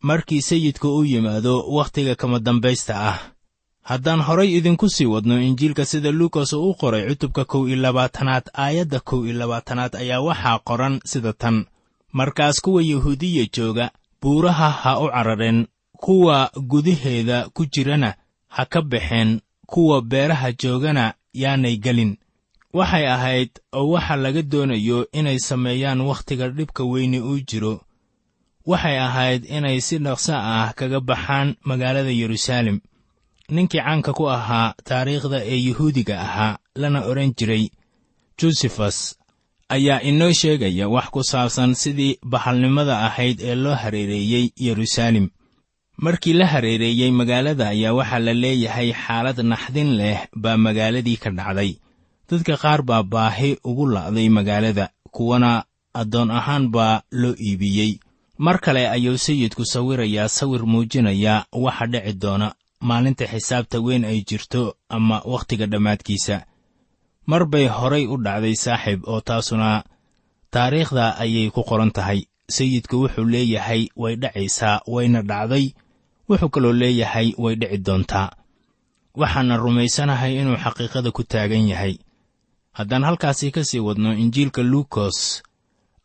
markii 0.10 0.42
sayidka 0.50 0.88
u 0.88 1.04
yimaado 1.12 1.54
wakhtiga 1.78 2.16
kama 2.16 2.40
dambaysta 2.40 2.94
ah 3.10 3.18
haddaan 3.90 4.22
horay 4.22 4.50
idinku 4.58 4.90
sii 4.90 5.06
wadno 5.06 5.42
injiilka 5.42 5.86
sida 5.86 6.12
luukas 6.12 6.54
uu 6.54 6.70
u 6.70 6.76
qoray 6.76 7.08
cutubka 7.10 7.46
kow 7.46 7.68
iyo 7.68 7.76
labaatanaad 7.76 8.44
aayadda 8.54 9.00
kow 9.00 9.26
iyo 9.26 9.34
labaatanaad 9.42 9.96
ayaa 9.96 10.20
waxaa 10.22 10.60
qoran 10.60 11.00
sida 11.06 11.34
tan. 11.34 11.66
Markaas 12.14 12.62
kuwa 12.62 12.82
yuhuudiya 12.82 13.46
jooga 13.56 13.92
buuraha 14.22 14.70
ha 14.70 15.00
u 15.00 15.08
carareen 15.10 15.68
kuwa 15.92 16.52
gudaheeda 16.58 17.50
ku 17.50 17.66
jirana 17.66 18.14
ha 18.48 18.66
ka 18.66 18.82
baxeen 18.82 19.40
kuwa 19.66 20.02
beeraha 20.02 20.52
joogana 20.52 21.14
yaanay 21.34 21.78
gelin. 21.78 22.18
Waxay 22.74 23.08
ahayd 23.08 23.50
oo 23.74 23.88
waxa 23.90 24.16
laga 24.16 24.42
doonayo 24.42 25.08
inay 25.12 25.40
sameeyaan 25.40 26.02
wakhtiga 26.02 26.50
dhibka 26.50 26.84
weyni 26.84 27.20
uu 27.20 27.40
jiro. 27.40 27.82
Waxay 28.66 28.98
ahayd 29.00 29.46
inay 29.46 29.82
si 29.82 29.98
dhaqso 29.98 30.34
ah 30.36 30.74
kaga 30.76 31.00
baxaan 31.00 31.56
magaalada 31.64 32.10
yeruusaalem 32.12 32.80
ninkii 33.56 33.82
caanka 33.86 34.12
ku 34.18 34.24
ahaa 34.38 34.74
taariikhda 34.90 35.38
ee 35.52 35.60
yuhuudiga 35.68 36.16
ahaa 36.26 36.58
lana 36.82 37.00
odhan 37.10 37.32
jiray 37.38 37.66
josefas 38.40 38.98
ayaa 39.76 40.00
inoo 40.10 40.32
sheegaya 40.42 40.86
wax 40.96 41.08
ku 41.14 41.22
saabsan 41.32 41.74
sidii 41.82 42.18
bahalnimada 42.32 42.96
ahayd 43.08 43.38
ee 43.50 43.56
loo 43.56 43.76
hareereeyey 43.84 44.46
yeruusaalem 44.66 45.28
markii 45.98 46.34
la 46.34 46.48
hareereeyey 46.54 47.12
magaalada 47.12 47.70
ayaa 47.70 47.94
waxaa 48.00 48.20
la 48.28 48.34
leeyahay 48.44 48.90
xaalad 49.04 49.40
naxdin 49.52 49.90
leh 50.00 50.20
baa 50.36 50.58
magaaladii 50.58 51.18
ka 51.24 51.30
dhacday. 51.38 51.72
Dadka 52.30 52.58
qaar 52.64 52.82
baa 52.90 53.04
baahi 53.04 53.58
ugu 53.64 53.86
la'day 53.96 54.30
magaalada 54.38 54.90
kuwana 55.16 55.64
addoon 55.94 56.32
ahaan 56.32 56.66
baa 56.76 57.02
loo 57.12 57.36
iibiyey. 57.48 58.00
Mar 58.38 58.58
kale 58.60 58.90
ayuu 58.90 59.18
sayidku 59.18 59.66
sawirayaa 59.66 60.28
sawir 60.38 60.64
muujinaya 60.66 61.46
waxa 61.52 61.86
dhici 61.88 62.14
doona 62.14 62.48
maalinta 62.88 63.26
xisaabta 63.34 63.78
weyn 63.86 64.04
ay 64.12 64.20
jirto 64.30 64.62
ama 64.90 65.18
wakhtiga 65.32 65.66
dhammaadkiisa. 65.72 66.38
Mar 67.30 67.44
bay 67.52 67.66
horay 67.78 68.06
u 68.08 68.16
dhacday 68.26 68.56
saaxiib 68.66 69.00
oo 69.12 69.22
taasuna 69.28 69.70
taariikhda 70.54 71.06
ayay 71.24 71.48
ku 71.56 71.62
qoran 71.70 71.92
tahay. 71.98 72.20
Sayidku 72.56 72.96
wuxuu 73.06 73.26
leeyahay 73.34 73.88
way 74.02 74.16
dhacaysaa 74.22 74.82
wayna 74.94 75.22
dhacday. 75.22 75.66
Wuxuu 76.30 76.50
kaloo 76.54 76.74
leeyahay 76.82 77.28
way 77.44 77.56
dhici 77.56 77.78
doontaa. 77.86 78.30
Waxaana 79.20 79.58
rumaysanahay 79.64 80.34
inuu 80.42 80.58
xaqiiqada 80.64 81.10
ku 81.16 81.24
taagan 81.24 81.68
yahay. 81.72 81.96
Haddaan 82.78 83.04
halkaasi 83.08 83.52
ka 83.56 83.64
sii 83.64 83.80
wadno 83.88 84.14
injiilka 84.24 84.62
luukos 84.64 85.44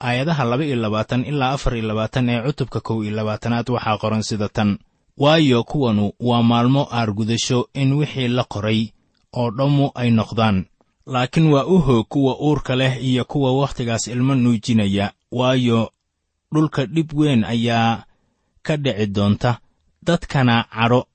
aayadaha 0.03 0.45
laba 0.45 0.65
iyo 0.65 0.77
labaatan 0.77 1.25
ilaa 1.25 1.53
afar 1.57 1.73
iyo 1.79 1.87
labaatan 1.89 2.29
ee 2.29 2.43
cutubka 2.47 2.81
kow 2.87 2.99
iyo 3.05 3.13
labaatanaad 3.17 3.67
waxaa 3.75 3.99
qoran 4.03 4.23
sida 4.29 4.49
tan 4.49 4.79
waayo 5.19 5.65
kuwanu 5.65 6.13
waa 6.21 6.43
maalmo 6.43 6.89
aargudasho 6.93 7.69
in 7.75 7.93
wixii 7.93 8.29
la 8.29 8.45
qoray 8.45 8.89
oo 9.33 9.51
dhammu 9.51 9.91
ay 9.95 10.11
noqdaan. 10.11 10.65
Laakiin 11.07 11.47
waa 11.53 11.65
u 11.65 11.79
hoog 11.79 12.07
kuwa 12.09 12.41
uurka 12.41 12.77
leh 12.77 13.05
iyo 13.05 13.25
kuwa 13.25 13.53
wakhtigaas 13.59 14.07
ilmo 14.09 14.35
nuujinaya 14.35 15.13
waayo 15.33 15.91
dhulka 16.53 16.87
dhib 16.87 17.13
weyn 17.19 17.45
ayaa 17.45 18.05
ka 18.63 18.77
dhici 18.77 19.07
doonta 19.07 19.59
dadkana 20.03 20.65
cadho 20.75 21.07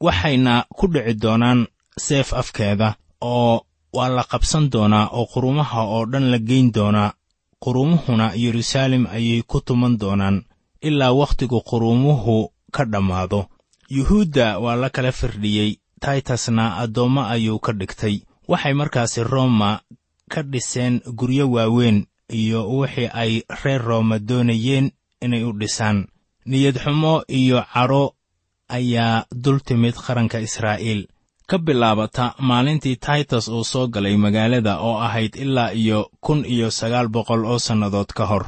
waxayna 0.00 0.64
ku 0.76 0.86
dhici 0.86 1.14
doonaan 1.14 1.66
seef 1.98 2.34
afkeeda 2.34 2.94
oo 3.22 3.60
waa 3.92 4.08
la 4.08 4.24
qabsan 4.24 4.70
doonaa 4.70 5.08
oo 5.12 5.26
qurumaha 5.26 5.80
oo 5.82 6.06
dhan 6.06 6.30
la 6.30 6.38
geyn 6.38 6.72
doonaa. 6.72 7.12
Qurumuhuna 7.60 8.32
yeruusaalem 8.36 9.06
ayay 9.06 9.42
ku 9.42 9.60
tuman 9.60 9.96
doonaan 9.98 10.44
ilaa 10.80 11.12
wakhtigu 11.12 11.60
qurumuhu 11.60 12.50
ka 12.72 12.84
dhammaado. 12.84 13.46
Yuhuudda 13.88 14.58
waa 14.58 14.76
la 14.76 14.90
kala 14.90 15.12
firdhiyey. 15.12 15.78
Taytasna 16.00 16.76
addoommo 16.82 17.22
ayuu 17.24 17.58
ka 17.58 17.72
dhigtay. 17.72 18.22
Waxay 18.48 18.72
markaasi 18.74 19.22
rooma 19.24 19.80
ka 20.28 20.42
dhiseen 20.42 21.00
guryo 21.18 21.50
waaweyn 21.50 22.06
iyo 22.28 22.68
wixii 22.78 23.10
ay 23.14 23.42
reer 23.64 23.82
rooma 23.82 24.18
doonayeen 24.18 24.90
inay 25.22 25.44
u 25.44 25.52
dhisaan. 25.52 26.06
Niyad 26.46 26.78
xumo 26.78 27.22
iyo 27.28 27.64
cadho 27.74 28.14
ayaa 28.68 29.24
dul 29.32 29.60
timid 29.60 29.94
qaranka 29.94 30.40
israa'iil. 30.40 31.06
Ka 31.46 31.58
bilaabata 31.58 32.34
maalintii 32.38 32.96
taytas 32.96 33.48
uu 33.48 33.64
soo 33.64 33.86
galay 33.88 34.16
magaalada 34.16 34.78
oo 34.80 34.98
ahayd 34.98 35.34
ilaa 35.36 35.70
iyo 35.72 36.10
kun 36.20 36.44
iyo 36.44 36.70
sagaal 36.70 37.08
boqol 37.08 37.44
oo 37.46 37.58
sannadood 37.58 38.10
ka 38.14 38.26
hor 38.26 38.46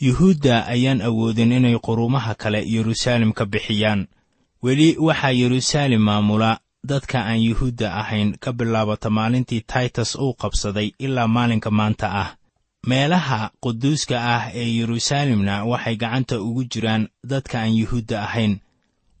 yuhuudda 0.00 0.66
ayaan 0.66 1.00
awoodin 1.02 1.52
inay 1.52 1.78
qurumaha 1.78 2.34
kale 2.34 2.62
yeruusaalem 2.66 3.32
ka 3.32 3.44
bixiyaan. 3.46 4.06
Weli 4.62 4.96
waxaa 4.98 5.30
yeruusaalem 5.30 6.00
maamula 6.02 6.58
dadka 6.84 7.24
aan 7.24 7.40
yuhuudda 7.42 7.94
ahayn 7.94 8.36
ka 8.40 8.52
bilaabata 8.52 9.10
maalintii 9.10 9.60
taytas 9.60 10.14
uu 10.16 10.34
qabsaday 10.34 10.92
ilaa 10.98 11.28
maalinka 11.28 11.70
maanta 11.70 12.08
ah. 12.12 12.36
Meelaha 12.86 13.50
quduuska 13.60 14.16
ah 14.36 14.50
ee 14.54 14.68
yeruusaalemna 14.78 15.64
waxay 15.64 15.96
gacanta 15.96 16.40
ugu 16.40 16.64
jiraan 16.64 17.08
dadka 17.24 17.60
aan 17.60 17.74
yuhuudda 17.76 18.22
ahayn. 18.22 18.58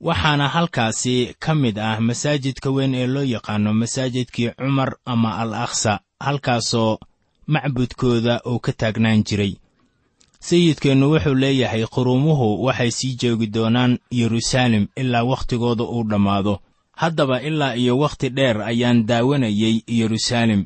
Waxaana 0.00 0.48
halkaasi 0.48 1.34
ka 1.38 1.54
mid 1.54 1.78
ah 1.78 2.00
masaajidka 2.00 2.70
weyn 2.70 2.94
ee 2.94 3.06
loo 3.06 3.22
yaqaano 3.24 3.74
masaajidkii 3.74 4.50
cumar 4.58 4.96
ama 5.06 5.38
al 5.38 5.54
akhsa 5.54 6.00
halkaasoo 6.20 6.98
macbudkooda 7.46 8.40
uu 8.46 8.58
ka 8.58 8.72
taagnaan 8.72 9.24
jiray 9.24 9.56
sayidkeennu 10.48 11.06
wuxuu 11.12 11.34
leeyahay 11.42 11.84
qurumuhu 11.94 12.48
waxay 12.66 12.90
sii 12.98 13.16
joogi 13.20 13.46
doonaan 13.54 13.98
yeruusaalem 14.10 14.86
ilaa 14.96 15.24
wakhtigooda 15.24 15.84
uu 15.84 16.04
dhammaado. 16.10 16.60
Haddaba 16.92 17.40
ilaa 17.48 17.74
iyo 17.74 17.98
wakhti 17.98 18.28
dheer 18.36 18.62
ayaan 18.62 19.06
daawanayay 19.06 19.76
yeruusaalem 19.98 20.64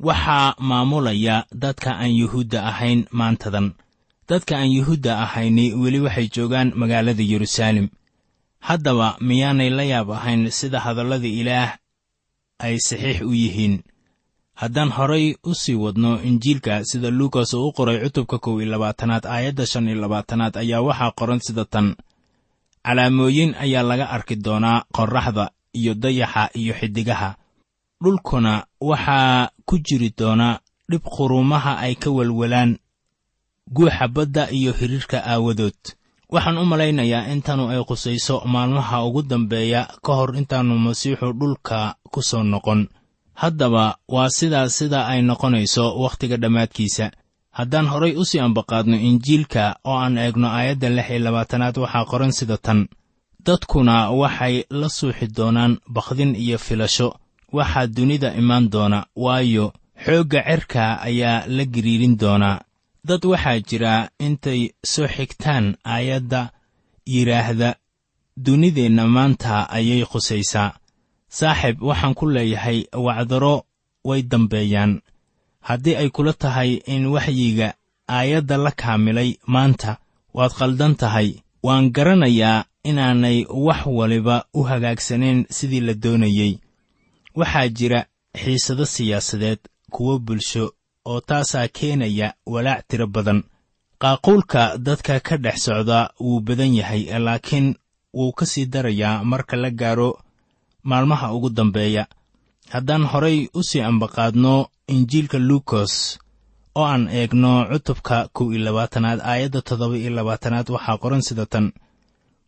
waxaa 0.00 0.54
maamulaya 0.58 1.44
dadka 1.62 1.90
aan 1.98 2.14
yuhuudda 2.20 2.64
ahayn 2.70 3.06
maantadan. 3.10 3.72
Dadka 4.28 4.56
aan 4.58 4.70
yuhuudda 4.72 5.18
ahayni 5.24 5.74
weli 5.74 6.00
waxay 6.00 6.28
joogaan 6.34 6.72
magaalada 6.74 7.22
yeruusaalem 7.22 7.88
haddaba 8.68 9.16
miyaanay 9.20 9.70
la 9.70 9.84
yaab 9.92 10.10
ahayn 10.10 10.50
sida 10.50 10.80
hadallada 10.80 11.26
ilaah 11.40 11.70
ay 12.58 12.78
saxiix 12.78 13.20
u 13.26 13.34
yihiin 13.34 13.82
haddaan 14.62 14.90
horay 14.96 15.26
u 15.42 15.54
sii 15.54 15.74
wadno 15.84 16.10
injiilka 16.28 16.84
sida 16.84 17.10
luukas 17.10 17.54
uu 17.54 17.68
u 17.68 17.72
qoray 17.76 17.98
cutubka 18.04 18.38
kow 18.44 18.60
iyo 18.60 18.70
labaatanaad 18.72 19.24
aayadda 19.26 19.66
shan 19.70 19.88
iyo 19.88 19.98
labaatanaad 20.04 20.54
ayaa 20.62 20.80
waxaa 20.88 21.10
qoran 21.18 21.40
sida 21.46 21.64
tan. 21.72 21.88
Calaamooyin 22.86 23.54
ayaa 23.64 23.82
laga 23.82 24.06
arki 24.16 24.36
doonaa 24.44 24.84
qorraxda 24.96 25.44
iyo 25.78 25.94
dayaxa 25.94 26.50
iyo 26.60 26.74
xiddigaha 26.80 27.30
dhulkuna 28.02 28.52
waxaa 28.80 29.50
ku 29.68 29.74
jiri 29.86 30.10
doona 30.18 30.48
dhib 30.90 31.02
quruumaha 31.14 31.72
ay 31.84 31.94
ka 32.02 32.10
welwelaan 32.10 32.78
guuxa 33.76 34.08
badda 34.08 34.50
iyo 34.50 34.72
xidhiirka 34.78 35.18
aawadood. 35.32 35.78
Waxaan 36.32 36.58
u 36.58 36.64
malaynayaa 36.64 37.28
in 37.32 37.42
tanu 37.42 37.68
ay 37.70 37.82
qusayso 37.84 38.42
maalmaha 38.52 39.04
ugu 39.06 39.22
dambeeya 39.22 39.80
ka 40.04 40.12
hor 40.18 40.30
intaannu 40.40 40.78
masiixu 40.78 41.32
dhulka 41.38 41.94
ku 42.12 42.22
soo 42.22 42.42
noqon 42.42 42.88
haddaba 43.42 43.84
waa 44.14 44.30
sidaas 44.38 44.72
sida 44.78 45.00
ay 45.12 45.20
noqonayso 45.22 45.84
wakhtiga 46.02 46.36
dhammaadkiisa. 46.42 47.06
Haddaan 47.58 47.86
horay 47.92 48.12
u 48.16 48.24
sii 48.24 48.40
ambaqaadno 48.46 48.96
injiilka 49.08 49.64
oo 49.84 49.96
aan 50.04 50.18
eegno 50.18 50.48
aayadda 50.48 50.88
lix 50.96 51.08
iyo 51.10 51.18
labaatanaad 51.26 51.76
waxaa 51.82 52.04
qoran 52.10 52.32
sida 52.38 52.56
tan. 52.66 52.80
Dadkuna 53.46 54.10
waxay 54.20 54.64
la 54.80 54.88
suuxi 54.88 55.26
doonaan 55.36 55.72
bakdin 55.94 56.32
iyo 56.44 56.58
filasho. 56.58 57.08
Waxaa 57.52 57.86
dunida 57.86 58.34
imaan 58.40 58.70
doona 58.70 59.06
waayo 59.16 59.66
xoogga 60.04 60.40
cerka 60.48 60.84
ayaa 61.08 61.44
la 61.46 61.64
giriirin 61.64 62.16
doonaa 62.22 62.62
dad 63.08 63.22
waxaa 63.32 63.58
jira 63.68 63.94
intay 64.26 64.60
soo 64.92 65.08
xigtaan 65.16 65.66
aayadda 65.84 66.40
yidhaahda 67.06 67.70
dunideenna 68.44 69.04
maanta 69.06 69.70
ayay 69.76 70.04
qusaysaa 70.12 70.74
saaxib 71.38 71.76
waxaan 71.88 72.14
ku 72.18 72.24
leeyahay 72.34 72.78
wacdaro 73.06 73.54
way 74.08 74.20
dambeeyaan. 74.22 74.92
Haddii 75.68 75.96
ay 76.00 76.08
kula 76.14 76.32
tahay 76.32 76.70
in 76.94 77.06
waxyiga 77.14 77.68
aayadda 78.16 78.56
la 78.64 78.70
kaamilay 78.82 79.30
maanta 79.52 79.92
waad 80.36 80.52
khaldan 80.58 80.94
tahay. 81.02 81.28
Waan 81.66 81.90
garanayaa 81.96 82.64
inaanay 82.84 83.38
wax 83.66 83.80
waliba 83.86 84.36
u 84.54 84.62
hagaagsanayn 84.70 85.46
sidii 85.56 85.80
la 85.80 85.94
doonayey. 85.94 86.52
Waxaa 87.38 87.68
jira 87.68 88.00
xiisado 88.40 88.84
siyaasadeed 88.86 89.58
kuwo 89.90 90.18
bulsho 90.18 90.64
oo 91.10 91.20
taasaa 91.20 91.68
keenaya 91.68 92.34
walaac 92.46 92.84
tiro 92.88 93.06
badan. 93.06 93.42
Qaaquulka 94.02 94.78
dadka 94.78 95.20
ka 95.20 95.36
dhex 95.36 95.56
socda 95.64 96.10
wuu 96.20 96.40
badan 96.40 96.74
yahay 96.74 97.02
laakiin 97.18 97.74
wuu 98.14 98.32
ka 98.32 98.46
sii 98.46 98.66
darayaa 98.66 99.24
marka 99.24 99.56
la 99.56 99.70
gaaro 99.70 100.18
maalmaha 100.82 101.32
ugu 101.34 101.50
dambeeya. 101.50 102.06
Haddaan 102.72 103.04
horay 103.12 103.48
u 103.54 103.62
sii 103.62 103.80
ambaqaadno 103.80 104.54
injiilka 104.88 105.38
luukos 105.38 106.18
oo 106.74 106.84
aan 106.84 107.08
eegno 107.08 107.52
cutubka 107.70 108.28
kow 108.32 108.52
iyo 108.52 108.64
labaatanaad 108.64 109.20
aayadda 109.20 109.60
toddoba 109.62 109.96
iyo 109.96 110.10
labaatanaad 110.10 110.68
waxaa 110.74 110.98
qoran 111.02 111.22
sida 111.22 111.46
tan. 111.46 111.72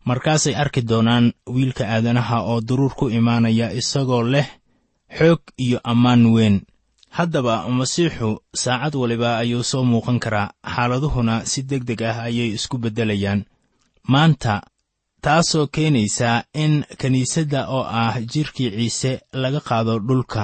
Markaasay 0.05 0.55
arki 0.55 0.81
doonaan 0.81 1.33
wiilka 1.55 1.83
aadanaha 1.87 2.37
oo 2.49 2.61
duruur 2.67 2.93
ku 2.99 3.05
imaanaya 3.09 3.73
isagoo 3.73 4.23
leh 4.23 4.47
xoog 5.17 5.41
iyo 5.65 5.79
ammaan 5.83 6.25
weyn. 6.35 6.61
Haddaba 7.09 7.69
masiixu 7.69 8.29
saacad 8.61 8.95
waliba 8.95 9.37
ayuu 9.37 9.63
soo 9.63 9.83
muuqan 9.83 10.19
karaa. 10.19 10.51
Xaaladuhuna 10.73 11.45
si 11.45 11.63
deg 11.63 11.83
deg 11.89 12.01
ah 12.01 12.17
ayay 12.27 12.49
isku 12.57 12.77
beddelayaan. 12.77 13.45
Maanta 14.11 14.61
taasoo 15.25 15.67
keenaysa 15.75 16.43
in 16.63 16.73
kiniisadda 17.01 17.59
oo 17.75 17.83
ah 18.01 18.15
jidhkii 18.33 18.69
ciise 18.77 19.11
laga 19.41 19.59
qaado 19.67 19.93
dhulka. 20.07 20.43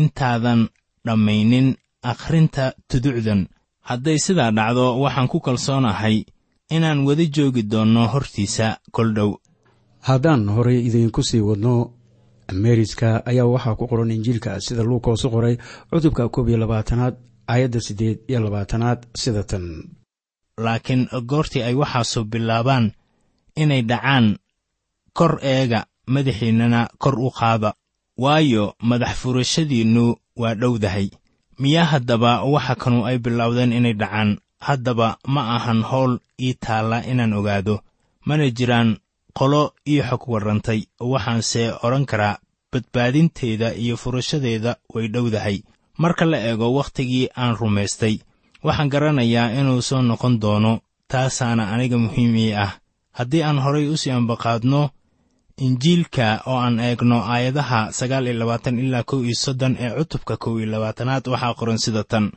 Intaadan 0.00 0.60
dhammaynin 1.06 1.68
akhrinta 2.10 2.64
tuducdan. 2.90 3.40
Hadday 3.88 4.18
sidaa 4.24 4.50
dhacdo 4.58 4.84
waxaan 5.02 5.28
ku 5.32 5.38
kalsoonahay 5.46 6.16
inaan 6.76 7.00
wada 7.06 7.24
joogi 7.36 7.62
doonno 7.72 8.02
hortiisa 8.12 8.66
kol 8.92 9.10
dhow. 9.16 9.30
Haddaan 10.08 10.48
horay 10.54 10.78
idiinku 10.88 11.22
sii 11.22 11.40
wadno 11.48 11.74
meeriska 12.62 13.08
ayaa 13.30 13.46
waxaa 13.54 13.76
ku 13.78 13.84
qoran 13.90 14.10
injiilka 14.16 14.60
sida 14.60 14.82
luukoosu 14.82 15.30
qoray 15.34 15.56
cutubka 15.90 16.28
koob 16.28 16.48
iyo 16.48 16.58
labaatanaad 16.58 17.14
aayadda 17.52 17.80
siddeed 17.86 18.18
iyo 18.28 18.40
labaatanaad 18.40 19.00
sida 19.22 19.42
tan. 19.50 19.64
Laakiin 20.64 21.08
goortii 21.30 21.62
ay 21.62 21.74
waxaasu 21.74 22.24
bilaabaan 22.24 22.92
inay 23.62 23.82
dhacaan 23.82 24.26
kor 25.18 25.38
eega 25.42 25.80
madaxiinnana 26.06 26.88
kor 26.98 27.18
u 27.18 27.30
qaada. 27.30 27.70
Waayo 28.18 28.74
madax 28.88 29.14
furashadiinnu 29.20 30.16
waa 30.36 30.54
dhowdahay. 30.54 31.08
Miyaa 31.58 31.84
haddaba 31.92 32.42
waxa 32.42 32.74
kanu 32.74 33.06
ay 33.06 33.18
bilowdeen 33.18 33.72
inay 33.72 33.94
dhacaan. 33.94 34.38
Haddaba 34.66 35.18
ma 35.26 35.42
ahan 35.56 35.82
howl 35.82 36.18
ii 36.40 36.54
taalla 36.54 37.02
inaan 37.10 37.32
ogaado. 37.32 37.80
Mana 38.26 38.50
jiraan 38.50 38.96
qolo 39.38 39.62
ii 39.88 40.02
xog 40.08 40.22
warrantay. 40.28 40.80
Waxaanse 41.00 41.62
odhan 41.82 42.04
karaa 42.06 42.38
badbaadinteeda 42.72 43.74
iyo 43.74 43.96
furashadeeda 43.96 44.76
way 44.94 45.08
dhowdahay. 45.08 45.62
Marka 45.98 46.24
la 46.24 46.38
eego 46.48 46.74
wakhtigii 46.74 47.28
aan 47.36 47.56
rumaystay 47.56 48.18
waxaan 48.64 48.88
garanayaa 48.88 49.52
inuu 49.60 49.82
soo 49.82 50.02
noqon 50.02 50.40
doono 50.40 50.80
taasaana 51.08 51.70
aniga 51.72 51.98
muhiim 51.98 52.34
ii 52.36 52.52
ah 52.54 52.72
haddii 53.18 53.42
aan 53.42 53.58
horay 53.64 53.86
u 53.88 53.96
sii 53.96 54.10
ambaqaadno 54.18 54.82
injiilka 55.66 56.42
oo 56.46 56.58
aan 56.58 56.78
eegno 56.80 57.18
aayadaha 57.32 57.92
sagaal 57.98 58.26
iyo 58.26 58.38
labaatan 58.38 58.78
ilaa 58.78 59.02
kow 59.10 59.20
iyo 59.24 59.34
soddon 59.44 59.76
ee 59.80 59.90
cutubka 59.98 60.36
kow 60.36 60.54
iyo 60.58 60.66
labaatanaad 60.74 61.24
waxaa 61.32 61.54
qoran 61.58 61.78
sida 61.84 62.04
tan. 62.04 62.32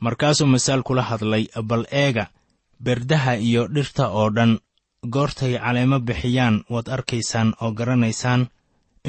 Markaasuu 0.00 0.46
masaal 0.46 0.82
kula 0.82 1.02
hadlay 1.02 1.44
bal 1.68 1.84
eega 1.90 2.24
berdaha 2.84 3.34
iyo 3.48 3.62
dhirta 3.74 4.08
oo 4.08 4.30
dhan 4.36 4.58
goortay 5.14 5.58
caleemo 5.58 5.98
bixiyaan 6.00 6.64
waad 6.70 6.88
arkaysaan 6.88 7.54
oo 7.62 7.70
garanaysaan 7.78 8.46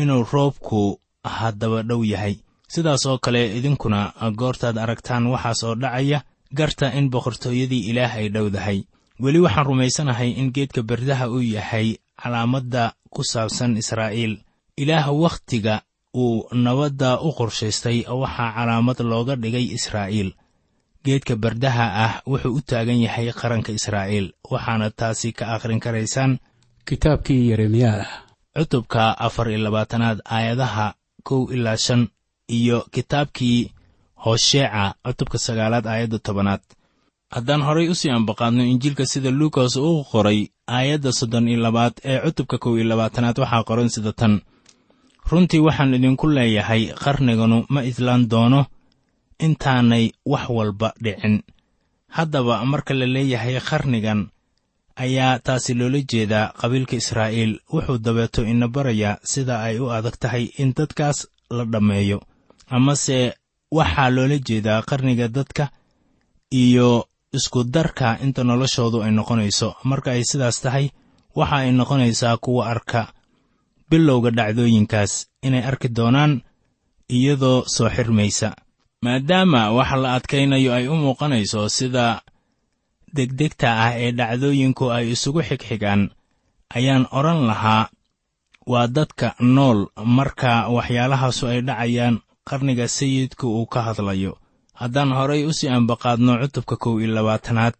inuu 0.01 0.23
roobku 0.31 0.99
haddaba 1.23 1.83
dhow 1.83 2.01
yahay. 2.03 2.35
Sidaas 2.67 3.05
oo 3.05 3.17
kale 3.17 3.57
idinkuna 3.57 4.13
goortaad 4.39 4.77
aragtaan 4.77 5.27
waxaas 5.27 5.63
oo 5.63 5.75
dhacaya 5.75 6.19
garta 6.57 6.87
in 6.97 7.09
boqortooyadii 7.13 7.89
ilaah 7.89 8.13
ay 8.15 8.27
dhowdahay 8.29 8.79
weli 9.23 9.39
waxaan 9.45 9.65
rumaysanahay 9.69 10.29
in 10.41 10.51
geedka 10.55 10.81
berdaha 10.89 11.25
uu 11.29 11.41
yahay 11.41 11.97
calaamadda 12.21 12.93
ku 13.13 13.21
saabsan 13.23 13.77
israa'iil. 13.81 14.33
Ilaah 14.77 15.07
wakhtiga 15.23 15.81
uu 16.13 16.45
nabadda 16.53 17.09
u 17.21 17.29
qorshaystay 17.37 18.05
waxaa 18.21 18.51
calaamad 18.57 18.99
looga 19.11 19.35
dhigay 19.35 19.65
israa'iil. 19.77 20.29
Geedka 21.05 21.35
bardaha 21.43 21.85
ah 22.05 22.13
wuxuu 22.29 22.53
u 22.57 22.61
taagan 22.61 22.99
yahay 23.05 23.27
qaranka 23.39 23.71
israa'iil 23.79 24.33
waxaana 24.51 24.87
taasi 24.99 25.29
ka 25.37 25.43
akhrin 25.55 25.79
karaysaan 25.79 26.31
kitaabkii 26.87 27.49
yeremiyaa 27.49 28.05
cutubka 28.57 29.17
afar 29.27 29.49
iyo 29.49 29.59
labaatanaad 29.65 30.19
aayadaha 30.25 30.87
kow 31.27 31.41
ilaa 31.55 31.77
shan 31.85 32.01
iyo 32.57 32.77
kitaabkii 32.91 33.71
hosheeca 34.25 34.83
cutubka 35.05 35.37
sagaalaad 35.37 35.85
aayadda 35.87 36.19
tobanaad 36.19 36.63
haddaan 37.35 37.61
horay 37.67 37.87
u 37.89 37.95
sii 37.95 38.09
ambaqaadno 38.11 38.63
injiilka 38.63 39.05
sida 39.05 39.31
luukas 39.31 39.75
uu 39.75 40.03
qoray 40.11 40.39
aayadda 40.67 41.11
soddon 41.11 41.47
iyo 41.47 41.59
labaad 41.65 41.93
ee 42.03 42.19
cutubka 42.25 42.57
kow 42.57 42.73
iyo 42.77 42.85
labaatanaad 42.91 43.37
waxaa 43.39 43.63
qoran 43.69 43.89
sida 43.89 44.13
tan. 44.13 44.41
Runtii 45.29 45.59
waxaan 45.67 45.93
idinku 45.97 46.27
leeyahay 46.27 46.83
qarniganu 47.03 47.57
ma 47.73 47.81
idlaan 47.89 48.23
doono 48.31 48.61
intaanay 49.45 50.05
wax 50.25 50.45
walba 50.49 50.89
dhicin. 51.03 51.35
Haddaba 52.15 52.65
marka 52.65 52.93
la 52.93 53.05
leeyahay 53.05 53.59
qarnigan 53.69 54.21
ayaa 54.95 55.39
taasi 55.45 55.73
loola 55.79 55.99
jeedaa 56.11 56.51
qabiilka 56.59 56.95
israa'iil. 57.01 57.53
Wuxuu 57.73 57.97
dabeeto 58.05 58.41
ina 58.51 58.67
barayaa 58.67 59.19
sida 59.31 59.55
ay 59.67 59.79
u 59.79 59.91
adag 59.91 60.15
tahay 60.21 60.43
in 60.61 60.73
dadkaas 60.77 61.27
la 61.49 61.63
dhammeeyo. 61.65 62.19
Amase 62.75 63.17
waxaa 63.71 64.09
loola 64.15 64.37
jeedaa 64.47 64.81
qarniga 64.89 65.27
dadka 65.27 65.65
iyo 66.51 67.05
isku 67.33 67.63
darka 67.63 68.17
inta 68.23 68.43
noloshoodu 68.43 69.03
ay 69.03 69.11
noqonayso. 69.11 69.75
Marka 69.83 70.11
ay 70.15 70.23
sidaas 70.23 70.61
tahay 70.63 70.91
waxa 71.35 71.55
ay 71.67 71.71
noqonaysaa 71.71 72.37
kuwa 72.43 72.67
arka 72.73 73.13
bilowga 73.89 74.31
dhacdooyinkaas 74.31 75.27
inay 75.43 75.63
arki 75.63 75.89
doonaan 75.89 76.41
iyadoo 77.09 77.63
soo 77.67 77.89
xirmaysa. 77.89 78.55
Maadaama 79.03 79.71
waxa 79.77 79.95
la 80.03 80.09
adkaynayo 80.17 80.73
ay 80.73 80.87
u 80.87 80.95
muuqanayso 80.95 81.69
sida 81.69 82.21
degdegta 83.15 83.69
ah 83.85 83.91
ee 84.03 84.11
dhacdooyinku 84.11 84.85
ay 84.91 85.05
isugu 85.15 85.41
xigxigaan 85.49 86.09
ayaan 86.77 87.05
odhan 87.17 87.47
lahaa 87.49 87.89
waa 88.67 88.87
dadka 88.87 89.35
nool 89.39 89.79
marka 90.17 90.67
waxyaalahaasu 90.75 91.43
ay 91.47 91.59
dhacayaan 91.67 92.15
qarniga 92.47 92.87
sayidka 92.87 93.47
uu 93.47 93.65
ka 93.73 93.79
hadlayo 93.87 94.33
haddaan 94.81 95.11
horay 95.17 95.41
u 95.49 95.53
sii 95.57 95.69
ambaqaadno 95.77 96.33
cutubka 96.41 96.75
kow 96.83 96.95
iyo 97.01 97.09
labaatanaad 97.15 97.75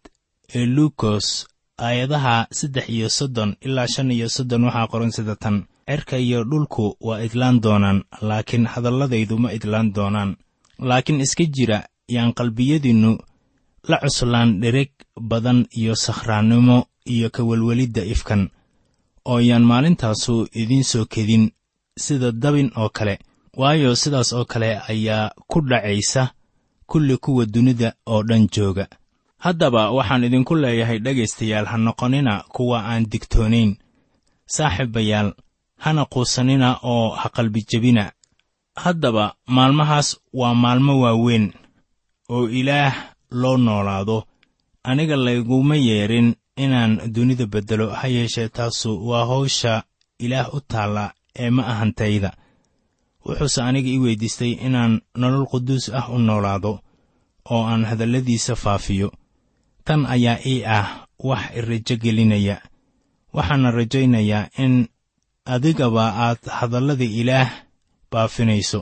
ee 0.56 0.66
luukos 0.76 1.26
aayadaha 1.86 2.34
saddex 2.58 2.86
iyo 2.96 3.08
soddon 3.18 3.50
ilaa 3.66 3.86
shan 3.94 4.10
iyo 4.16 4.28
soddon 4.36 4.64
waxaa 4.64 4.90
qoran 4.92 5.12
sida 5.16 5.36
tan. 5.36 5.56
Cerka 5.88 6.16
iyo 6.18 6.44
dhulku 6.50 6.84
waa 7.06 7.20
idlaan 7.26 7.56
doonaan 7.64 7.98
laakiin 8.28 8.66
hadalladaydu 8.72 9.34
ma 9.42 9.48
idlaan 9.56 9.88
doonaan. 9.96 10.30
Laakiin 10.88 11.20
iska 11.20 11.44
jira 11.56 11.78
yaan 12.14 12.32
qalbiyadiinnu 12.38 13.12
la 13.88 13.96
cuslaan 14.02 14.60
dhereg 14.60 14.90
badan 15.30 15.66
iyo 15.80 15.94
sakhraannimo 16.04 16.78
iyo 17.14 17.28
kawelwelidda 17.30 18.02
ifkan 18.14 18.42
oo 19.24 19.38
yaan 19.48 19.64
maalintaasu 19.70 20.34
idiin 20.62 20.84
soo 20.84 21.04
kedin 21.14 21.44
sida 22.04 22.32
dabin 22.42 22.70
oo 22.76 22.88
kale. 22.96 23.14
Waayo 23.56 23.90
sidaas 23.96 24.32
oo 24.32 24.44
kale 24.44 24.70
ayaa 24.90 25.30
ku 25.50 25.60
dhacaysa 25.70 26.22
kulli 26.90 27.16
kuwa 27.24 27.44
dunida 27.54 27.88
oo 28.12 28.22
dhan 28.28 28.44
jooga. 28.54 28.86
Haddaba 29.44 29.82
waxaan 29.96 30.24
idinku 30.26 30.54
leeyahay 30.62 30.98
dhegaystayaal 31.04 31.66
ha 31.70 31.76
noqonina 31.86 32.34
kuwa 32.54 32.78
aan 32.90 33.04
digtoonayn. 33.12 33.70
Saaxiibayaal 34.54 35.28
hana 35.84 36.04
quusanina 36.12 36.68
oo 36.92 37.08
ha 37.20 37.28
qalbijebina 37.36 38.04
haddaba 38.84 39.24
maalmahaas 39.46 40.08
waa 40.40 40.54
maalmo 40.62 40.92
waaweyn 41.02 41.46
oo 42.34 42.48
ilaah 42.48 42.94
loo 43.30 43.56
noolaado. 43.56 44.18
Aniga 44.88 45.16
layguma 45.16 45.76
yeedhin 45.76 46.28
inaan 46.56 47.12
dunida 47.14 47.46
beddelo 47.46 47.86
ha 47.98 48.06
yeeshee 48.08 48.48
taasu 48.48 49.08
waa 49.08 49.26
hawsha 49.26 49.82
ilaah 50.18 50.54
u 50.54 50.60
taalla 50.60 51.12
ee 51.38 51.50
ma 51.50 51.62
ahantayda 51.72 52.30
wuxuuse 53.28 53.60
aniga 53.62 53.88
ii 53.92 53.98
weyddiistay 54.04 54.52
inaan 54.66 54.92
nolol 55.20 55.46
quduus 55.52 55.84
ah 55.98 56.06
u 56.14 56.18
noolaado 56.18 56.72
oo 57.52 57.62
aan 57.70 57.84
hadalladiisa 57.90 58.54
faafiyo. 58.56 59.08
Tan 59.84 60.06
ayaa 60.06 60.38
ii 60.46 60.64
ah 60.64 60.86
wax 61.28 61.42
irajo 61.58 61.94
gelinaya 62.02 62.56
waxaana 63.36 63.70
rajaynayaa 63.70 64.48
in 64.64 64.88
adigaba 65.44 66.04
aad 66.26 66.40
hadallada 66.58 67.04
ilaah 67.04 67.50
baafinayso. 68.12 68.80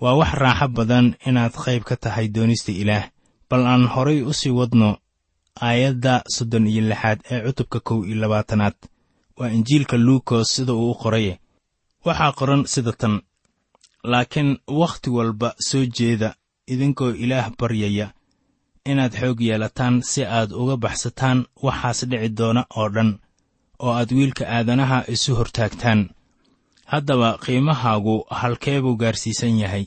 Waa 0.00 0.14
wax 0.20 0.32
raaxo 0.42 0.68
badan 0.68 1.06
inaad 1.26 1.52
qayb 1.64 1.82
ka 1.88 1.96
tahay 1.96 2.28
doonista 2.28 2.72
ilaah 2.72 3.04
bal 3.50 3.66
aan 3.66 3.84
horay 3.94 4.20
u 4.22 4.32
sii 4.32 4.50
wadno 4.58 4.96
aayadda 5.60 6.22
soddon 6.34 6.66
iyo 6.66 6.82
lixaad 6.90 7.20
ee 7.30 7.40
cutubka 7.46 7.80
kow 7.80 8.04
iyo 8.04 8.16
labaatanaad. 8.20 8.76
Waa 9.36 9.50
injiilka 9.56 9.96
luukos 9.96 10.48
sida 10.54 10.72
uu 10.74 10.90
u 10.90 10.94
qoraye 11.02 11.40
waxaa 12.04 12.32
qoran 12.38 12.62
sida 12.66 12.92
tan 12.92 13.14
laakiin 14.10 14.50
wakhti 14.80 15.10
walba 15.16 15.48
soo 15.68 15.84
jeeda 15.96 16.28
idinkoo 16.72 17.10
ilaah 17.24 17.50
baryaya 17.58 18.06
inaad 18.90 19.12
xoog 19.20 19.40
yeelataan 19.48 19.94
si 20.10 20.20
aad 20.24 20.50
uga 20.62 20.76
baxsataan 20.84 21.38
waxaas 21.66 22.00
dhici 22.10 22.28
doona 22.38 22.62
oo 22.78 22.88
dhan 22.94 23.10
oo 23.84 23.92
aad 23.98 24.10
wiilka 24.16 24.44
aadanaha 24.56 24.98
isu 25.14 25.30
hortaagtaan. 25.38 26.00
Haddaba 26.92 27.28
qiimahaagu 27.44 28.14
halkee 28.40 28.80
buu 28.80 28.96
gaarsiisan 28.96 29.58
yahay. 29.62 29.84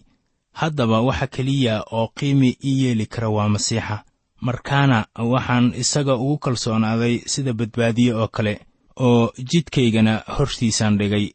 Haddaba 0.59 1.01
waxa 1.07 1.27
keliya 1.27 1.75
oo 1.91 2.07
qiimi 2.19 2.49
ii 2.65 2.83
yeeli 2.83 3.05
kara 3.05 3.29
waa 3.29 3.49
masiixa. 3.49 4.03
Markaana 4.41 5.05
waxaan 5.31 5.73
isaga 5.81 6.15
ugu 6.15 6.37
kalsoonaaday 6.37 7.15
sida 7.25 7.53
badbaadiye 7.53 8.13
oo 8.13 8.27
kale 8.27 8.53
oo 9.05 9.31
jidkaygana 9.51 10.13
hortiisaan 10.37 10.97
dhigay 10.99 11.25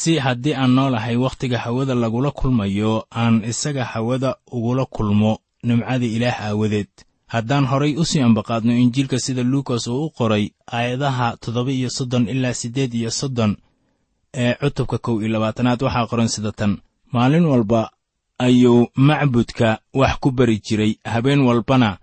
si 0.00 0.12
haddii 0.24 0.54
aan 0.54 0.72
noolahay 0.76 1.16
wakhtiga 1.24 1.58
hawada 1.64 1.94
lagula 2.02 2.30
kulmayo 2.30 2.92
aan 3.20 3.34
isaga 3.50 3.84
hawada 3.92 4.30
ugula 4.56 4.84
kulmo 4.94 5.32
nimcada 5.66 6.06
ilaah 6.16 6.38
aawadeed. 6.46 6.90
Haddaan 7.34 7.64
horay 7.70 7.92
u 7.96 8.04
sii 8.04 8.20
ambaqaadno 8.28 8.72
injiilka 8.82 9.18
sida 9.24 9.42
luukas 9.42 9.86
uu 9.86 10.04
u 10.06 10.10
qoray 10.18 10.44
aayadaha 10.76 11.36
toddoba 11.42 11.70
iyo 11.72 11.90
soddon 11.90 12.28
ilaa 12.28 12.54
siddeed 12.60 12.94
iyo 12.94 13.10
soddon 13.10 13.52
ee 14.34 14.54
cutubka 14.60 14.98
kow 14.98 15.16
iyo 15.20 15.28
labaatanaad 15.34 15.82
waxaa 15.82 16.06
qoran 16.10 16.28
sida 16.34 16.52
tan. 16.52 16.72
Maalin 17.12 17.44
walba 17.52 17.90
ayuu 18.38 18.86
macbudka 18.96 19.68
wax 19.94 20.14
ku 20.20 20.30
bari 20.30 20.58
jiray 20.66 20.92
habeen 21.04 21.40
walbana 21.48 21.98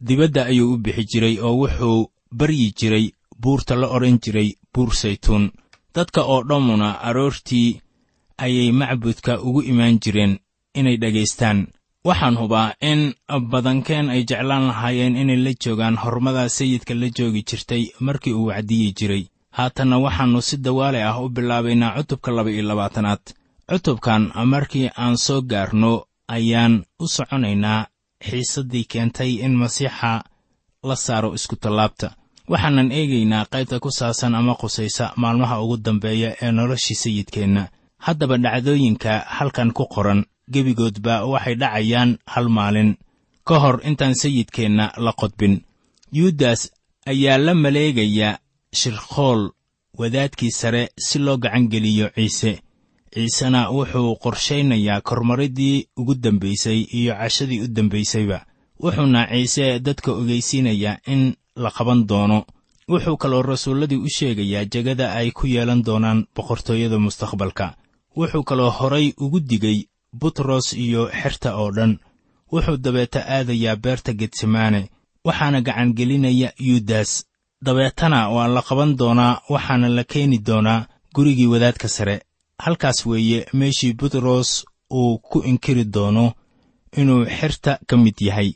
dibadda 0.00 0.46
ayuu 0.50 0.72
u 0.74 0.78
bixi 0.84 1.04
jiray 1.10 1.34
oo 1.40 1.54
wuxuu 1.60 2.10
baryi 2.38 2.72
jiray 2.78 3.06
buurta 3.40 3.74
la 3.76 3.86
odhan 3.96 4.18
jiray 4.24 4.48
buur 4.74 4.90
saytuun 4.94 5.44
dadka 5.96 6.20
oo 6.32 6.40
dhammuna 6.48 6.88
aroortii 7.08 7.80
ayay 8.44 8.70
macbudka 8.80 9.32
ugu 9.46 9.60
imaan 9.70 9.96
jireen 10.02 10.34
inay 10.78 10.96
dhagaystaan 11.02 11.58
waxaan 12.08 12.36
hubaa 12.40 12.68
in 12.90 13.00
badankeen 13.52 14.06
ay 14.14 14.22
jeclaan 14.28 14.64
lahaayeen 14.70 15.16
inay 15.22 15.36
la 15.44 15.52
joogaan 15.64 15.96
hormada 16.02 16.48
sayidka 16.56 16.94
la 17.00 17.08
joogi 17.16 17.42
jirtay 17.48 17.82
markii 18.06 18.32
uu 18.38 18.46
wacdiyi 18.50 18.92
jiray. 18.98 19.24
Haatanna 19.56 19.96
waxaannu 20.04 20.40
si 20.48 20.56
dawaale 20.64 21.00
ah 21.10 21.16
u 21.24 21.28
bilaabaynaa 21.28 21.94
cutubka 21.96 22.30
laba 22.36 22.50
iyo 22.50 22.62
labaatanaad. 22.70 23.22
Cutubkan 23.70 24.22
markii 24.52 24.90
aan 25.02 25.16
soo 25.24 25.40
gaarno 25.50 25.92
ayaan 26.28 26.74
u 27.02 27.08
soconaynaa 27.14 27.86
xiisaddii 28.26 28.84
keentay 28.92 29.32
in 29.44 29.54
masiixa 29.60 30.12
la 30.88 30.96
saaro 30.96 31.34
iskutallaabta 31.34 32.08
waxaanan 32.50 32.92
eegaynaa 32.98 33.44
qaybta 33.52 33.80
ku 33.80 33.90
saabsan 33.90 34.34
ama 34.34 34.54
qusaysa 34.54 35.12
maalmaha 35.16 35.62
ugu 35.62 35.76
dambeeya 35.76 36.30
ee 36.42 36.50
noloshii 36.52 36.94
sayidkeenna. 37.02 37.68
Haddaba 37.98 38.36
dhacdooyinka 38.38 39.12
halkan 39.36 39.72
ku 39.72 39.84
qoran 39.94 40.24
gebigoodba 40.52 41.14
waxay 41.32 41.54
dhacayaan 41.60 42.18
hal 42.26 42.48
maalin. 42.48 42.90
Ka 43.44 43.58
hor 43.62 43.80
intaan 43.88 44.14
sayidkeenna 44.14 44.92
la 45.04 45.12
qodbin. 45.12 45.54
Yuudas 46.12 46.70
ayaa 47.06 47.38
la 47.38 47.54
maleegaya 47.54 48.38
shirkhool 48.72 49.50
wadaadkii 49.98 50.50
sare 50.50 50.82
si 51.06 51.18
loo 51.18 51.36
gacan 51.38 51.68
geliyo 51.68 52.10
ciise. 52.14 52.52
Ciisena 53.14 53.70
wuxuu 53.70 54.16
qorshaynayaa 54.22 55.00
kormariddii 55.00 55.86
ugu 55.96 56.14
dambaysay 56.14 56.80
iyo 56.98 57.14
cashadii 57.14 57.60
u 57.64 57.68
dambaysayba 57.68 58.38
wuxuuna 58.82 59.26
ciise 59.30 59.80
dadka 59.80 60.12
ogeysiinayaa 60.12 60.98
in 61.06 61.34
la 61.56 61.70
qaban 61.70 62.06
doono. 62.08 62.38
Wuxuu 62.88 63.16
kaloo 63.16 63.42
rasuulladii 63.42 63.96
u 64.06 64.08
sheegayaa 64.16 64.64
jegada 64.72 65.12
ay 65.12 65.30
ku 65.30 65.46
yeelan 65.46 65.82
doonaan 65.86 66.26
boqortooyada 66.34 66.98
mustaqbalka. 66.98 67.74
Wuxuu 68.16 68.42
kaloo 68.48 68.70
horay 68.70 69.12
ugu 69.24 69.40
digay 69.40 69.78
butros 70.20 70.72
iyo 70.72 71.02
xerta 71.20 71.56
oo 71.56 71.70
dhan. 71.76 71.98
Wuxuu 72.52 72.76
dabeeta 72.76 73.20
aadayaa 73.36 73.76
beerta 73.76 74.12
getsemaane 74.20 74.80
waxaana 75.26 75.60
gacangelinaya 75.66 76.52
yuudas 76.66 77.10
dabeetana 77.64 78.28
waa 78.34 78.48
la 78.48 78.62
qaban 78.68 78.96
doonaa 79.00 79.40
waxaana 79.50 79.88
la 79.88 80.04
keeni 80.04 80.38
doonaa 80.38 80.86
gurigii 81.14 81.46
wadaadka 81.52 81.88
sare. 81.88 82.16
Halkaas 82.64 83.06
weeye 83.06 83.46
meeshii 83.52 83.92
butros 83.98 84.64
uu 84.90 85.18
ku 85.18 85.38
inkiri 85.50 85.84
doono 85.84 86.32
inuu 86.96 87.24
xerta 87.38 87.78
ka 87.88 87.96
mid 87.96 88.14
yahay. 88.20 88.50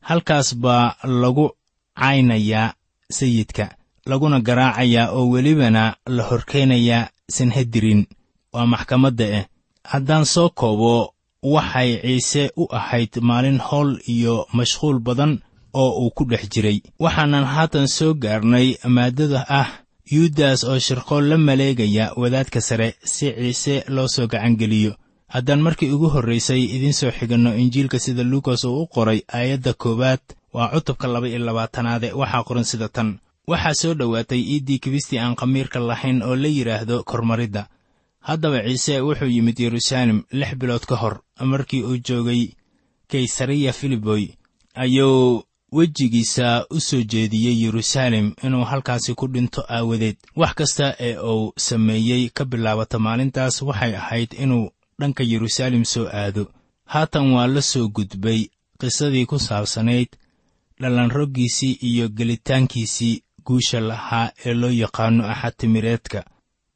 Halkaas 0.00 0.56
baa 0.56 0.94
lagu 1.04 1.50
caynayaa 2.00 2.74
sayidka 3.10 3.64
laguna 4.06 4.40
garaacayaa 4.40 5.10
oo 5.16 5.28
welibana 5.32 5.96
la 6.06 6.22
horkeenayaa 6.22 7.10
sanhedirin 7.36 8.06
waa 8.52 8.66
maxkamadda 8.66 9.26
ah 9.38 9.44
haddaan 9.92 10.24
soo 10.24 10.48
koobo 10.48 11.14
waxay 11.42 11.90
ciise 12.02 12.50
u 12.56 12.64
ahayd 12.78 13.12
maalin 13.20 13.58
howl 13.58 13.98
iyo 14.06 14.46
mashquul 14.52 14.98
badan 15.00 15.38
oo 15.74 15.90
uu 16.04 16.10
ku 16.10 16.24
dhex 16.24 16.48
jiray. 16.52 16.78
Waxaanan 16.98 17.44
haatan 17.44 17.88
soo 17.88 18.14
gaarnay 18.14 18.76
maaddada 18.84 19.40
ah 19.48 19.68
yuudas 20.12 20.64
oo 20.64 20.78
shirqool 20.78 21.24
la 21.30 21.36
maleegaya 21.38 22.12
wadaadka 22.16 22.60
sare 22.60 22.94
si 23.04 23.26
ciise 23.32 23.84
loo 23.88 24.08
soo 24.08 24.26
gacangeliyo. 24.26 24.92
Haddaan 25.28 25.60
markii 25.66 25.90
ugu 25.90 26.08
horraysay 26.14 26.62
idiin 26.74 26.92
soo 26.92 27.10
xiganno 27.10 27.56
injiilka 27.56 27.98
sida 27.98 28.22
luukas 28.22 28.64
uu 28.64 28.82
u 28.82 28.86
qoray 28.86 29.20
aayadda 29.32 29.72
koowaad 29.74 30.20
waa 30.52 30.68
cutubka 30.68 31.06
laba 31.08 31.28
iyo 31.28 31.38
labaatanaade 31.38 32.12
waxaa 32.12 32.42
qoran 32.42 32.64
sida 32.64 32.88
tan. 32.88 33.18
Waxaa 33.46 33.74
soo 33.74 33.94
dhowaatay 33.94 34.40
iiddii 34.40 34.78
kibistii 34.78 35.18
aan 35.18 35.34
khamiirka 35.36 35.78
lahayn 35.80 36.22
oo 36.22 36.36
la 36.36 36.48
yidhaahdo 36.48 37.02
kormaridda. 37.04 37.66
Haddaba 38.20 38.62
ciise 38.62 39.00
wuxuu 39.00 39.26
yimid 39.34 39.58
yeruusaalem 39.60 40.22
lix 40.32 40.54
bilood 40.54 40.84
ka 40.86 40.96
hor 40.96 41.20
markii 41.40 41.82
uu 41.82 41.96
joogay 41.96 42.48
kaysariya 43.08 43.72
filiboy. 43.72 44.28
Ayuu 44.74 45.42
wejigiisa 45.72 46.66
u 46.70 46.80
soo 46.80 47.02
jeediyey 47.02 47.62
yeruusaalem 47.64 48.32
inuu 48.42 48.64
halkaasi 48.64 49.14
ku 49.14 49.26
dhinto 49.28 49.64
aawadeed. 49.68 50.16
Wax 50.36 50.54
kasta 50.54 50.94
ee 51.00 51.16
uu 51.18 51.52
sameeyey 51.58 52.28
ka 52.28 52.44
bilaabata 52.44 52.98
maalintaas 52.98 53.62
waxay 53.62 53.96
ahayd 53.96 54.32
inuu 54.38 54.70
dhanka 55.00 55.22
yeruusaalem 55.24 55.84
soo 55.84 56.06
aado. 56.12 56.46
Haatan 56.84 57.32
waa 57.32 57.46
la 57.46 57.62
soo 57.62 57.88
gudbay 57.88 58.46
qisadii 58.80 59.26
ku 59.26 59.38
saabsanayd 59.38 60.08
dhallanroggiisii 60.82 61.74
iyo 61.88 62.06
gelitaankiisii 62.18 63.14
guusha 63.46 63.80
lahaa 63.90 64.28
ee 64.46 64.54
loo 64.60 64.70
yaqaanno 64.82 65.22
axadtimireedka 65.32 66.20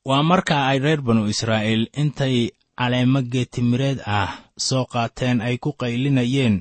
waa 0.09 0.23
marka 0.31 0.55
ay 0.71 0.79
reer 0.85 1.01
banu 1.07 1.23
israa'iil 1.35 1.85
intay 2.03 2.37
caleemo 2.79 3.21
geetimireed 3.33 3.99
ah 4.19 4.31
soo 4.67 4.85
qaateen 4.93 5.39
ay 5.47 5.57
ku 5.65 5.71
qaylinayeen 5.81 6.57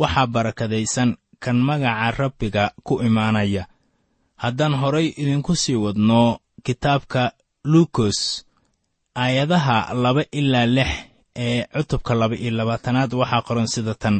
waxaa 0.00 0.26
barakadaysan 0.34 1.10
kan 1.42 1.56
magaca 1.68 2.10
rabbiga 2.20 2.64
ku 2.86 2.94
imaanaya. 3.08 3.64
Haddaan 4.42 4.74
horay 4.80 5.06
idinku 5.22 5.52
sii 5.62 5.76
wadno 5.84 6.20
kitaabka 6.66 7.22
luukos 7.70 8.18
aayadaha 9.22 9.94
laba 10.02 10.22
ilaa 10.32 10.66
lix 10.76 10.90
ee 11.44 11.64
cutubka 11.72 12.12
laba 12.20 12.36
iyo 12.42 12.50
labaatanaad 12.58 13.12
waxaa 13.20 13.42
qoran 13.46 13.68
sida 13.74 13.94
tan 14.02 14.16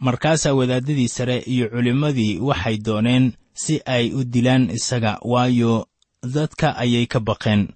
markaasaa 0.00 0.54
wadaaddadii 0.54 1.08
sare 1.08 1.36
iyo 1.38 1.68
culimmadii 1.68 2.38
waxay 2.48 2.76
dooneen 2.86 3.32
si 3.54 3.80
ay 3.86 4.04
u 4.14 4.24
dilaan 4.24 4.70
isaga 4.70 5.18
waayo 5.22 5.86
dadka 6.34 6.76
ayay 6.76 7.06
ka 7.06 7.20
baqeen. 7.20 7.68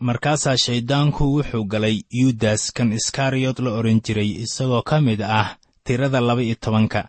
Markaasaa 0.00 0.56
shayddaanku 0.56 1.24
wuxuu 1.36 1.64
galay 1.64 1.96
yuudas 2.10 2.72
kan 2.72 2.92
iskariyot 2.92 3.58
la 3.64 3.70
odhan 3.78 4.00
jiray 4.04 4.30
isagoo 4.44 4.82
ka 4.82 5.00
mid 5.00 5.20
ah 5.22 5.56
tirada 5.84 6.20
laba 6.20 6.42
iyo 6.42 6.54
tobanka. 6.60 7.08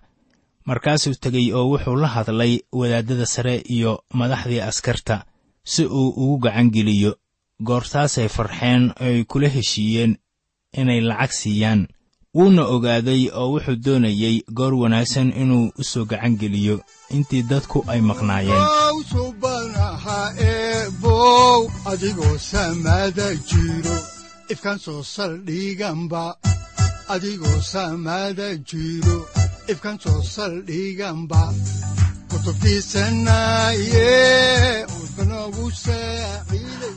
Markaasuu 0.65 1.15
tegey 1.21 1.53
oo 1.53 1.65
wuxuu 1.71 1.95
la 1.95 2.07
hadlay 2.07 2.59
wadaaddada 2.71 3.25
sare 3.25 3.55
iyo 3.75 4.03
madaxdii 4.13 4.59
askarta 4.69 5.25
si 5.63 5.85
uu 5.85 6.09
ugu 6.09 6.37
gacangeliyo 6.43 7.15
goortaasay 7.63 8.27
farxeen 8.27 8.83
oo 8.99 9.05
ay 9.05 9.23
kula 9.23 9.47
heshiiyeen 9.49 10.17
inay 10.79 11.01
lacag 11.01 11.31
siiyaan 11.31 11.87
wuuna 12.37 12.63
ogaaday 12.75 13.23
oo 13.39 13.47
wuxuu 13.53 13.75
doonayey 13.85 14.35
goor 14.57 14.73
wanaagsan 14.81 15.29
inuu 15.41 15.65
u 15.81 15.83
soo 15.91 16.05
gacangeliyo 16.11 16.75
intii 17.15 17.43
dadku 17.51 17.79
ay 17.91 18.01
maqnaayeen 18.09 18.65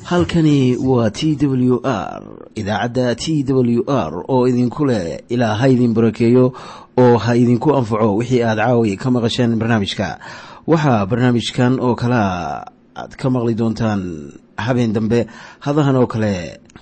halkani 0.05 0.77
waa 0.77 1.11
t 1.11 1.37
w 1.41 1.81
r 1.85 2.23
idaacadda 2.55 3.15
t 3.15 3.45
w 3.49 3.83
r 3.89 4.25
oo 4.29 4.49
idinku 4.49 4.85
leh 4.85 5.21
ilaa 5.29 5.55
ha 5.55 5.69
idin 5.69 5.95
barakeeyo 5.95 6.53
oo 6.99 7.17
ha 7.19 7.37
idinku 7.37 7.77
anfaco 7.77 8.17
wixii 8.17 8.43
aad 8.43 8.59
caawi 8.59 8.97
ka 8.97 9.11
maqasheen 9.11 9.57
barnaamijka. 9.59 10.19
Waxaa 10.67 11.07
barnaamijkan 11.07 11.81
oo 11.81 11.95
kalea 11.95 12.65
aad 12.97 13.13
ka 13.17 13.31
maqli 13.31 13.55
doontaan 13.55 14.33
habeen 14.57 14.93
dambe 14.93 15.27
hadahan 15.61 15.97
oo 15.97 16.07
kale 16.07 16.61